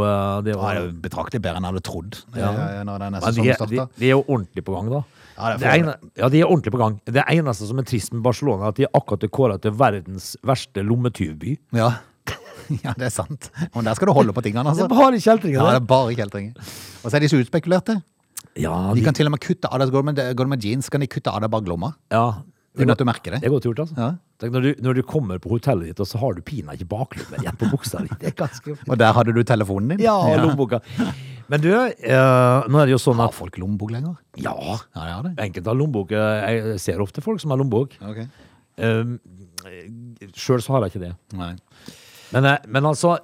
[0.46, 2.52] det er jo betraktelig bedre enn jeg hadde trodd Ja.
[2.86, 5.00] når denne Men de, de, de er jo ordentlig på gang, da.
[5.34, 6.96] Ja, det er ene, ja, de er ordentlig på gang.
[7.08, 10.30] Det eneste som er trist med Barcelona, er at de er akkurat kåra til verdens
[10.46, 11.56] verste lommetyvby.
[11.76, 11.90] Ja.
[12.84, 13.50] ja, det er sant.
[13.74, 14.86] Men der skal du holde på tingene, altså.
[14.86, 15.82] Det er bare kjeltringer, Ja, det.
[15.82, 16.72] er bare kjeltringer.
[17.02, 17.98] Og så er de så utspekulerte.
[18.58, 19.90] Ja, De de, kan til og med kutte av deg.
[19.94, 21.92] Går du med, går med jeans, kan de kutte av deg bak lomma.
[22.10, 22.42] ja,
[22.74, 23.40] det, Uten at du godt, merker det.
[23.42, 23.96] det er godt gjort, altså.
[23.98, 24.10] Ja.
[24.40, 26.88] Tenk når, du, når du kommer på hotellet ditt, og så har du pinadø ikke
[26.92, 28.30] baklomme igjen på buksa di.
[28.38, 30.04] Ganske Og der hadde du telefonen din.
[30.06, 30.78] Ja, og lommeboka.
[31.50, 34.14] Men du, eh, nå er det jo sånn at Har folk lommebok lenger?
[34.38, 34.54] Ja,
[34.94, 35.44] Ja, det det.
[35.48, 36.10] enkelte har lommebok.
[36.14, 37.96] Jeg ser ofte folk som har lommebok.
[38.06, 38.28] Okay.
[38.78, 39.18] Um,
[40.32, 41.14] Sjøl så har jeg ikke det.
[42.32, 43.16] Men, eh, men altså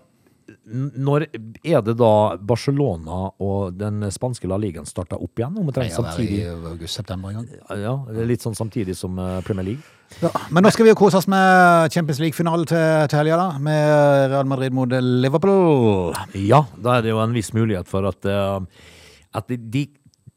[0.66, 1.24] Når
[1.66, 5.56] er det da Barcelona og den spanske La Ligaen starta opp igjen?
[5.58, 6.40] Omtrent samtidig?
[6.44, 7.80] i august-september en gang.
[7.82, 7.94] Ja,
[8.26, 9.92] Litt sånn samtidig som eh, Premier League?
[10.22, 13.58] Ja, men nå skal vi jo kose oss med Champions League-finalen til, til helga, da.
[13.58, 16.14] Med Real Madrid mot Liverpool.
[16.38, 18.90] Ja, da er det jo en viss mulighet for at, eh,
[19.34, 19.84] at de, de,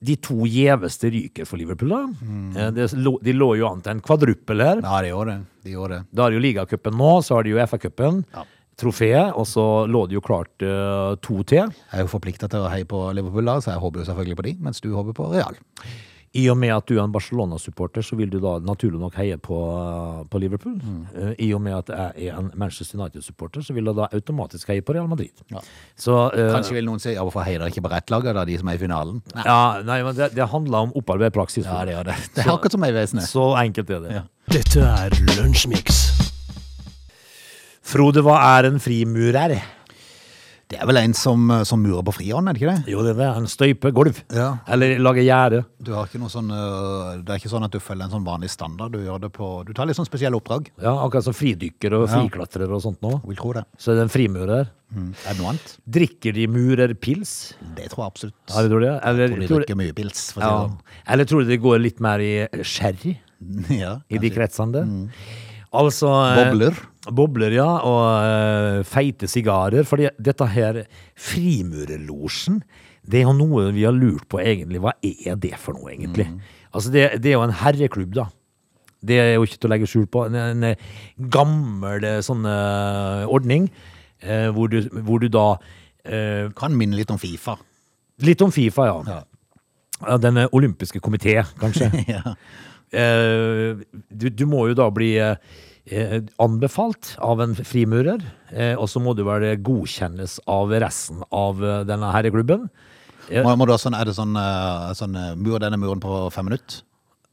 [0.09, 1.93] de to gjeveste ryker for Liverpool.
[1.93, 2.01] da.
[2.25, 2.53] Mm.
[2.77, 4.81] De, lå, de lå jo an til en kvadruppel her.
[4.81, 5.41] Ja, de gjorde det.
[5.69, 6.07] De gjorde det.
[6.17, 8.23] Da er det jo ligacupen nå, så har de jo FA-cupen.
[8.33, 8.47] Ja.
[8.79, 11.67] Trofeet, og så lå det jo klart uh, to til.
[11.67, 14.39] Jeg er jo forplikta til å heie på Liverpool, da, så jeg håper jo selvfølgelig
[14.39, 15.59] på de, mens du håper på Real.
[16.37, 19.37] I og med at du er en Barcelona-supporter, så vil du da naturlig nok heie
[19.41, 19.57] på,
[20.29, 20.75] på Liverpool.
[21.17, 24.69] Eh, I og med at jeg er en Manchester United-supporter, så vil jeg da automatisk
[24.69, 25.33] heie på Real Madrid.
[25.49, 25.63] Ja.
[25.97, 28.45] Så uh, Kanskje vil noen si ja, hvorfor heier dere ikke på rett lag, da,
[28.45, 29.23] de som er i finalen?
[29.33, 29.47] Nei.
[29.49, 31.65] ja, Nei, men det, det handler om opparbeidet praksis.
[31.65, 32.19] Ja, det gjør det.
[32.37, 33.29] Det er akkurat som Vegvesenet.
[33.31, 34.15] Så enkelt er det.
[34.21, 34.25] Ja.
[34.53, 36.08] Dette er Lunsjmix.
[37.89, 39.55] Frode, hva er en frimurer?
[40.69, 42.91] Det er vel en som, som murer på frihånd, er det ikke det?
[42.93, 43.29] Jo, det er det.
[43.39, 44.19] En støype gulv.
[44.29, 44.51] Ja.
[44.69, 45.63] Eller lager gjerde.
[45.81, 48.27] Du har ikke noe sånn, øh, det er ikke sånn at du følger en sånn
[48.27, 48.93] vanlig standard.
[48.93, 50.69] Du, gjør det på, du tar litt sånn spesielle oppdrag.
[50.77, 53.15] Ja, akkurat som fridykker og friklatrer og sånt nå.
[53.25, 53.65] Vil tro det.
[53.81, 54.69] Så er det en frimurer.
[54.93, 55.09] Mm.
[55.15, 55.73] Er det noe annet?
[55.97, 57.33] Drikker de murerpils?
[57.73, 58.39] Det tror jeg absolutt.
[58.53, 58.93] Ja, det tror det?
[59.09, 60.63] Eller, Tror de tror drikker mye pils, for å ja.
[60.69, 63.17] si Eller tror du det går litt mer i sherry?
[63.81, 64.95] ja, I de kretsene der?
[65.81, 66.77] Altså eh, Bobler.
[67.07, 67.67] Bobler, ja.
[67.87, 69.87] Og uh, feite sigarer.
[69.87, 70.83] For dette her
[71.15, 72.59] Frimurerlosjen,
[73.09, 74.81] det er jo noe vi har lurt på egentlig.
[74.83, 76.27] Hva er det for noe, egentlig?
[76.73, 78.27] Altså, det, det er jo en herreklubb, da.
[78.99, 80.25] Det er jo ikke til å legge skjul på.
[80.27, 80.35] En,
[80.67, 85.51] en gammel eh, sånn uh, ordning uh, hvor, du, hvor du da
[86.57, 87.53] Kan minne litt om Fifa.
[88.25, 89.17] Litt om Fifa, ja.
[89.99, 90.15] Ja.
[90.17, 91.89] Den olympiske komité, kanskje.
[92.15, 92.33] ja.
[94.09, 95.11] Du, du må jo da bli
[95.85, 101.23] eh, eh, anbefalt av en frimurer, eh, og så må du vel godkjennes av resten
[101.31, 102.69] av eh, denne herreklubben.
[103.29, 103.43] Ja.
[103.45, 104.33] Må, må du ha sånn, er det sånn,
[104.97, 106.81] sånn mur denne muren på fem minutter?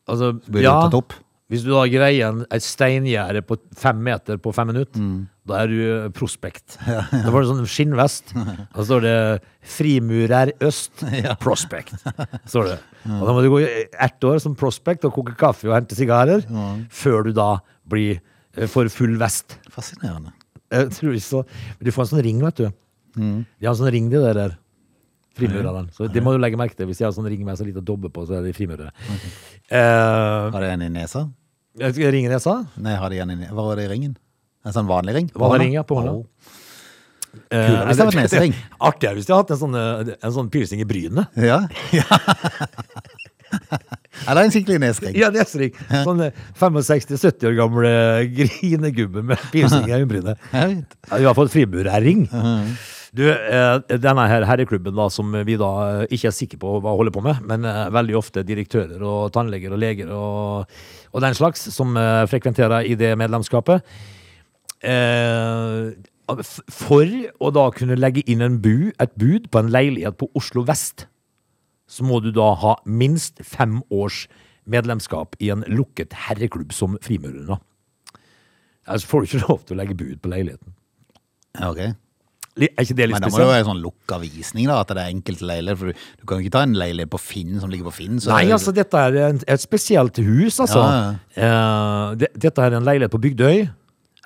[0.07, 1.15] Altså, Blir du tatt opp?
[1.47, 5.29] Hvis du da greier en, et steingjerde på fem meter på fem minutter, Mm.
[5.47, 6.75] da er du eh, prospect.
[7.23, 8.33] Da får du sånn skinnvest,
[8.75, 9.15] og så står det
[9.63, 11.05] 'Frimurer øst
[11.45, 11.95] prospect'.
[12.51, 12.79] Står det.
[13.07, 15.95] Og da må du gå i ett år som prospect og koke kaffe og hente
[15.99, 16.43] sigarer,
[16.91, 18.19] før du da blir,
[18.57, 19.59] eh, får full vest.
[19.73, 20.33] Fascinerende.
[20.73, 21.41] Jeg tror ikke så
[21.79, 22.71] Du får en sånn ring, vet du.
[23.17, 24.35] De har en sånn ring, de der.
[24.35, 24.57] der
[25.37, 25.91] Frimurerne.
[25.93, 26.89] Så det må du legge merke til.
[26.89, 28.89] Hvis de har en sånn ring med så lite dobbe på, så er de frimurere.
[29.69, 31.27] Eh, Har de en i nesa?
[31.77, 32.55] Ring i nesa.
[32.81, 33.53] Nei, har de en i nesa?
[33.53, 34.15] Hva var det i ringen?
[34.65, 35.29] En sånn vanlig ring?
[35.37, 36.15] Vanlig ring, ja, på hånda.
[36.17, 36.55] Oh.
[37.53, 38.57] Kulere hvis det hadde vært nesering.
[38.81, 41.37] Artigere hvis de hadde hatt en sånn, eh, en sånn piercing i brynet.
[41.37, 41.61] Ja.
[44.29, 45.17] Eller en skikkelig nesring.
[45.19, 45.73] Ja, nesring.
[46.07, 47.95] Sånn eh, 65-70 år gamle
[48.33, 50.43] grinegubbe med piercing i øyenbrynet.
[50.53, 52.27] I hvert fall vi har fått frimurerring.
[53.17, 55.71] Du, eh, denne her herreklubben da, som vi da
[56.03, 59.31] eh, ikke er sikre på hva holder på med, men eh, veldig ofte direktører og
[59.33, 60.75] tannleger og leger og,
[61.15, 63.87] og den slags som eh, frekventerer i det medlemskapet.
[64.85, 65.95] Eh,
[66.75, 70.67] for å da kunne legge inn en bu, et bud på en leilighet på Oslo
[70.67, 71.07] vest,
[71.89, 74.25] så må du da ha minst fem års
[74.67, 77.61] medlemskap i en lukket herreklubb som Frimurerne.
[78.87, 80.75] Ellers får du ikke lov til å legge bud på leiligheten.
[81.67, 81.81] Ok.
[82.57, 83.51] Er ikke det litt Men da må det spesielt?
[83.53, 85.77] være sånn lukka visning, da, at det er enkelte leiligheter.
[85.83, 88.21] For du, du kan jo ikke ta en leilighet på Finn som ligger på Finn.
[88.23, 90.85] Så Nei, altså dette er en, et spesielt hus, altså.
[90.87, 91.03] Ja,
[91.37, 93.67] Eh, det, dette er en leilighet på Bygdøy,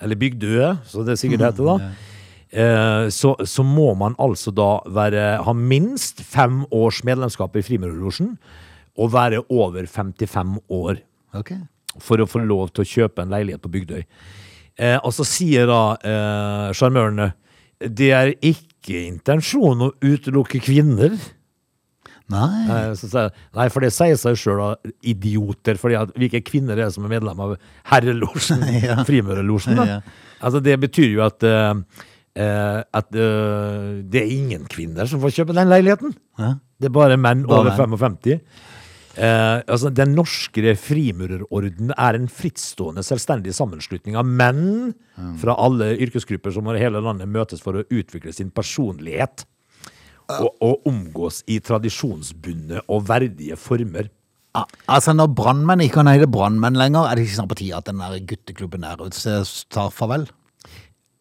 [0.07, 1.91] eller Bygdøe, så det sikkert heter da.
[2.51, 8.35] Eh, så, så må man altså da være, ha minst fem års medlemskap i Frimurerlosjen,
[8.99, 10.99] og være over 55 år
[11.39, 11.61] okay.
[12.03, 14.03] for å få lov til å kjøpe en leilighet på Bygdøy.
[14.81, 17.21] Eh, og så sier da eh,
[17.81, 21.15] det er ikke intensjonen å utelukke kvinner.
[22.31, 22.67] Nei.
[22.67, 24.77] Eh, Så Nei, for det sier seg sjøl.
[25.03, 25.79] Idioter.
[25.79, 27.57] fordi at hvilke kvinner er det som er medlem av
[27.91, 28.63] herrelosjen?
[28.87, 29.03] Ja.
[29.05, 29.77] Frimurerlosjen.
[29.77, 30.01] Ja.
[30.41, 31.75] Altså, det betyr jo at eh,
[32.39, 36.15] eh, at eh, det er ingen kvinner som får kjøpe den leiligheten.
[36.41, 36.55] Hæ?
[36.81, 37.99] Det er bare menn Bare over menn.
[37.99, 38.41] 55.
[39.21, 44.95] Eh, altså, Den norske frimurerorden er en frittstående, selvstendig sammenslutning av menn
[45.41, 49.45] fra alle yrkesgrupper som over hele landet møtes for å utvikle sin personlighet.
[50.31, 54.07] Og, og omgås i tradisjonsbundne og verdige former.
[54.55, 57.79] Ah, Altså, når brannmenn ikke kan hete brannmenn lenger, er det ikke snart på tide
[57.79, 59.35] at den der gutteklubben der ute
[59.75, 60.29] tar farvel?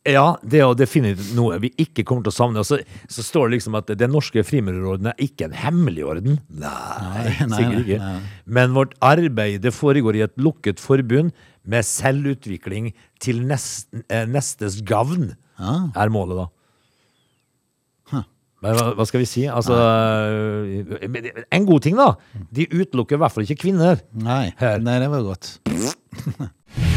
[0.09, 2.63] Ja, det er definitivt noe vi ikke kommer til å savne.
[2.63, 2.79] Og så,
[3.11, 6.39] så står det liksom at Den norske frimurerorden er ikke en hemmelig orden.
[6.49, 7.99] Nei, nei, sikkert ikke.
[8.03, 8.19] nei.
[8.59, 11.33] Men vårt arbeid det foregår i et lukket forbund
[11.69, 12.91] med selvutvikling
[13.21, 16.47] til nest, eh, nestes gavn, er målet, da.
[18.59, 19.45] Men hva, hva skal vi si?
[19.47, 19.71] Altså
[21.55, 22.09] En god ting, da.
[22.51, 24.01] De utelukker i hvert fall ikke kvinner.
[24.11, 24.81] Nei, Her.
[24.83, 25.53] Nei det var godt.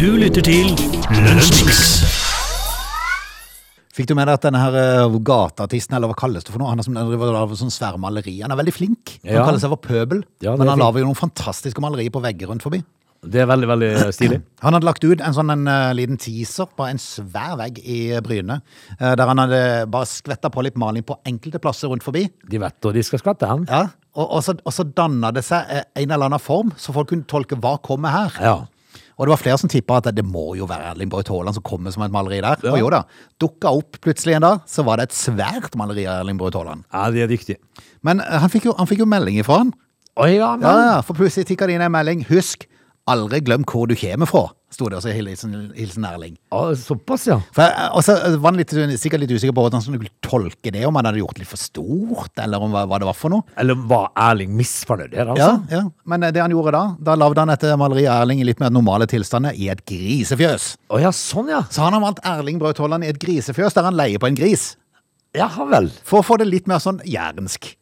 [0.00, 0.70] Du lytter til
[1.12, 1.80] Lunsjmix.
[3.92, 6.70] Fikk du med deg at denne her eh, gateartisten, eller hva kalles det for noe?
[6.72, 8.38] Han er som driver lager sånn svær maleri.
[8.40, 9.16] Han er veldig flink.
[9.26, 9.44] Han Ja.
[9.44, 10.84] kaller seg for Pøbel, Ja, det men han fint.
[10.86, 12.80] lager jo noen fantastiske malerier på vegger rundt forbi.
[13.20, 14.38] Det er veldig, veldig stilig.
[14.64, 18.18] Han hadde lagt ut en sånn en, eh, liten teaser på en svær vegg i
[18.24, 18.62] Bryne,
[18.98, 22.30] eh, der han hadde bare skvetta på litt maling på enkelte plasser rundt forbi.
[22.48, 23.66] De vet hvor de skal skvette hen.
[23.68, 26.94] Ja, og, og, så, og så danna det seg eh, en eller annen form, så
[26.96, 28.32] folk kunne tolke hva kommer her.
[28.40, 28.56] Ja.
[29.20, 31.64] Og det var flere som tippa at det må jo være Erling Braut Haaland som
[31.66, 32.62] kommer som et maleri der.
[32.70, 33.02] Og jo da,
[33.42, 36.86] dukka opp plutselig en dag, så var det et svært maleri av Erling Braut Haaland.
[36.88, 37.60] ja, de er dyktige.
[38.00, 39.74] Men eh, han fikk jo, han fikk jo melding ifra han.
[40.20, 40.64] Oi, ja, men.
[40.64, 42.24] Ja, ja, for plutselig tikka det inn en melding.
[42.32, 42.64] Husk,
[43.10, 46.36] aldri glem hvor du kommer fra, sto det også i hilsen, hilsen Erling.
[46.54, 47.40] Ja, såpass, ja.
[47.56, 50.84] For, og så var han litt, sikkert litt usikker på hvordan han skulle tolke det,
[50.86, 53.46] om han hadde gjort litt for stort, eller om hva, hva det var for noe.
[53.60, 55.74] Eller var Erling misfornøyd her, Ja, altså?
[55.74, 55.82] ja,
[56.14, 58.70] men det han gjorde da, da lagde han et maleri av Erling i litt mer
[58.74, 60.72] normale tilstander i et grisefjøs.
[60.94, 61.64] Oh, ja, sånn, ja.
[61.70, 64.38] Så han har valgt Erling Braut Haaland i et grisefjøs der han leier på en
[64.38, 64.70] gris.
[65.36, 65.90] Ja vel.
[66.06, 67.72] For å få det litt mer sånn jærensk.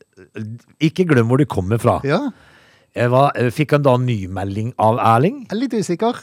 [0.85, 2.01] Ikke glem hvor du kommer fra.
[2.09, 2.48] Ja, Eh,
[2.95, 5.47] Hva, eh, fikk han da ny melding av Erling?
[5.49, 6.15] jeg er litt usikker.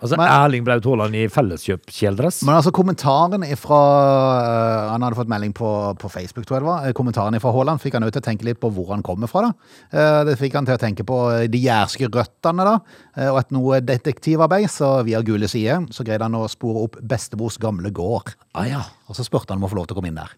[0.00, 2.44] Altså Men- Erling Braut Haaland i felleskjøpskjeledress?
[2.46, 6.86] Men altså kommentaren ifra Han hadde fått melding på, på Facebook, tror jeg det var.
[6.86, 9.26] Eh, Kommentaren fra Haaland fikk han jo til å tenke litt på hvor han kommer
[9.26, 9.48] fra.
[9.48, 9.52] da.
[9.90, 12.78] Eh, Det fikk han til å tenke på de jærske røttene, da.
[13.16, 14.68] eh, Og et noe detektivarbeid.
[14.70, 18.34] Så via Gule sider så greide han å spore opp bestemors gamle gård.
[18.54, 18.82] Ah, ja.
[19.08, 20.30] Og så spurte han om å få lov til å komme inn der.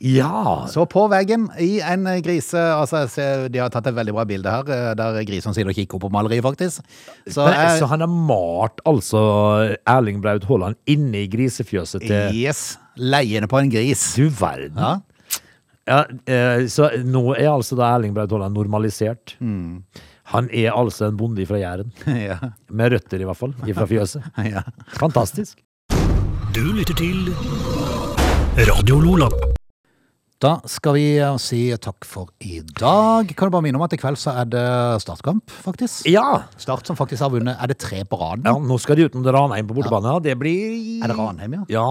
[0.00, 0.66] Ja.
[0.68, 3.04] Så på veggen i en grise altså
[3.52, 6.02] De har tatt et veldig bra bilde her, eh, der grisen sitter og kikker opp
[6.08, 6.82] på maleriet, faktisk.
[7.28, 12.34] Så, Men, jeg- så han har malt altså Erling Braut Haaland inne i grisefjøset til
[12.34, 12.76] Yes.
[12.96, 14.14] Leiende på en gris.
[14.14, 14.76] Du verden.
[14.76, 14.98] Ja.
[15.86, 19.34] Ja, eh, så nå er altså da Erling Braut Haaland normalisert.
[19.40, 21.92] Han er altså en bonde fra Jæren.
[22.06, 22.38] ja.
[22.70, 23.52] Med røtter, i hvert fall.
[23.74, 24.22] Fra fjøset.
[24.54, 24.62] ja.
[24.98, 25.58] Fantastisk.
[26.54, 27.34] Du lytter til
[28.68, 29.53] Radio Lola.
[30.42, 33.30] Da skal vi eh, si takk for i dag.
[33.38, 34.64] Kan du bare minne om at i kveld så er det
[35.04, 36.08] startkamp, faktisk.
[36.10, 36.42] Ja.
[36.60, 37.54] Start som faktisk har vunnet.
[37.62, 38.44] Er det tre på raden?
[38.48, 40.16] ja, nå skal de utenom Ranheim på bortebane.
[40.16, 40.24] Ja.
[40.26, 41.64] Det blir Er det Ranheim, ja?
[41.78, 41.88] Ja.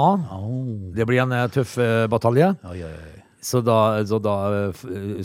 [0.97, 2.51] Det blir en eh, tøff uh, batalje.
[2.67, 3.19] Oi, oi, oi.
[3.43, 3.77] Så da,
[4.07, 4.35] så, da,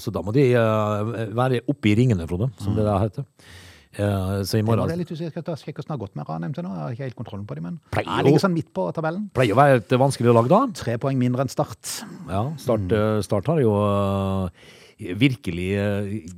[0.02, 3.26] så da må de uh, være oppe i ringene, Frode, som det der heter.
[3.96, 6.54] Eh, Så i Jeg var morgen litt usikker på hvordan det har gått med Ranheim
[6.54, 6.70] til nå.
[6.74, 9.30] Jeg har ikke helt kontrollen på dem, men Pleier jeg ligger sånn midt på tabellen.
[9.34, 10.60] pleier å være et vanskelig lag, da.
[10.74, 12.04] Tre poeng mindre enn Start.
[12.28, 13.22] Ja, Start, mm.
[13.24, 16.28] start har jo eh, virkelig eh,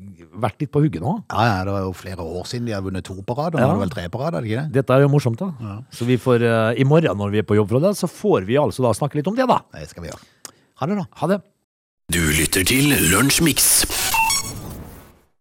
[0.40, 1.24] vært litt på hugget nå.
[1.32, 3.60] Ja, ja, det var jo flere år siden de har vunnet to på rad, nå
[3.60, 3.66] Ja.
[3.70, 4.72] er det vel tre på rad, er det ikke det?
[4.78, 5.80] Dette er jo morsomt, da.
[5.90, 8.54] Så vi får, eh, i morgen når vi er på jobb, Frode, så får vi
[8.60, 9.60] altså da snakke litt om det, da.
[9.74, 10.22] Det skal vi gjøre.
[10.80, 11.06] Ha det, da.
[11.20, 11.42] Ha det.
[12.10, 13.84] Du lytter til Lunsjmix.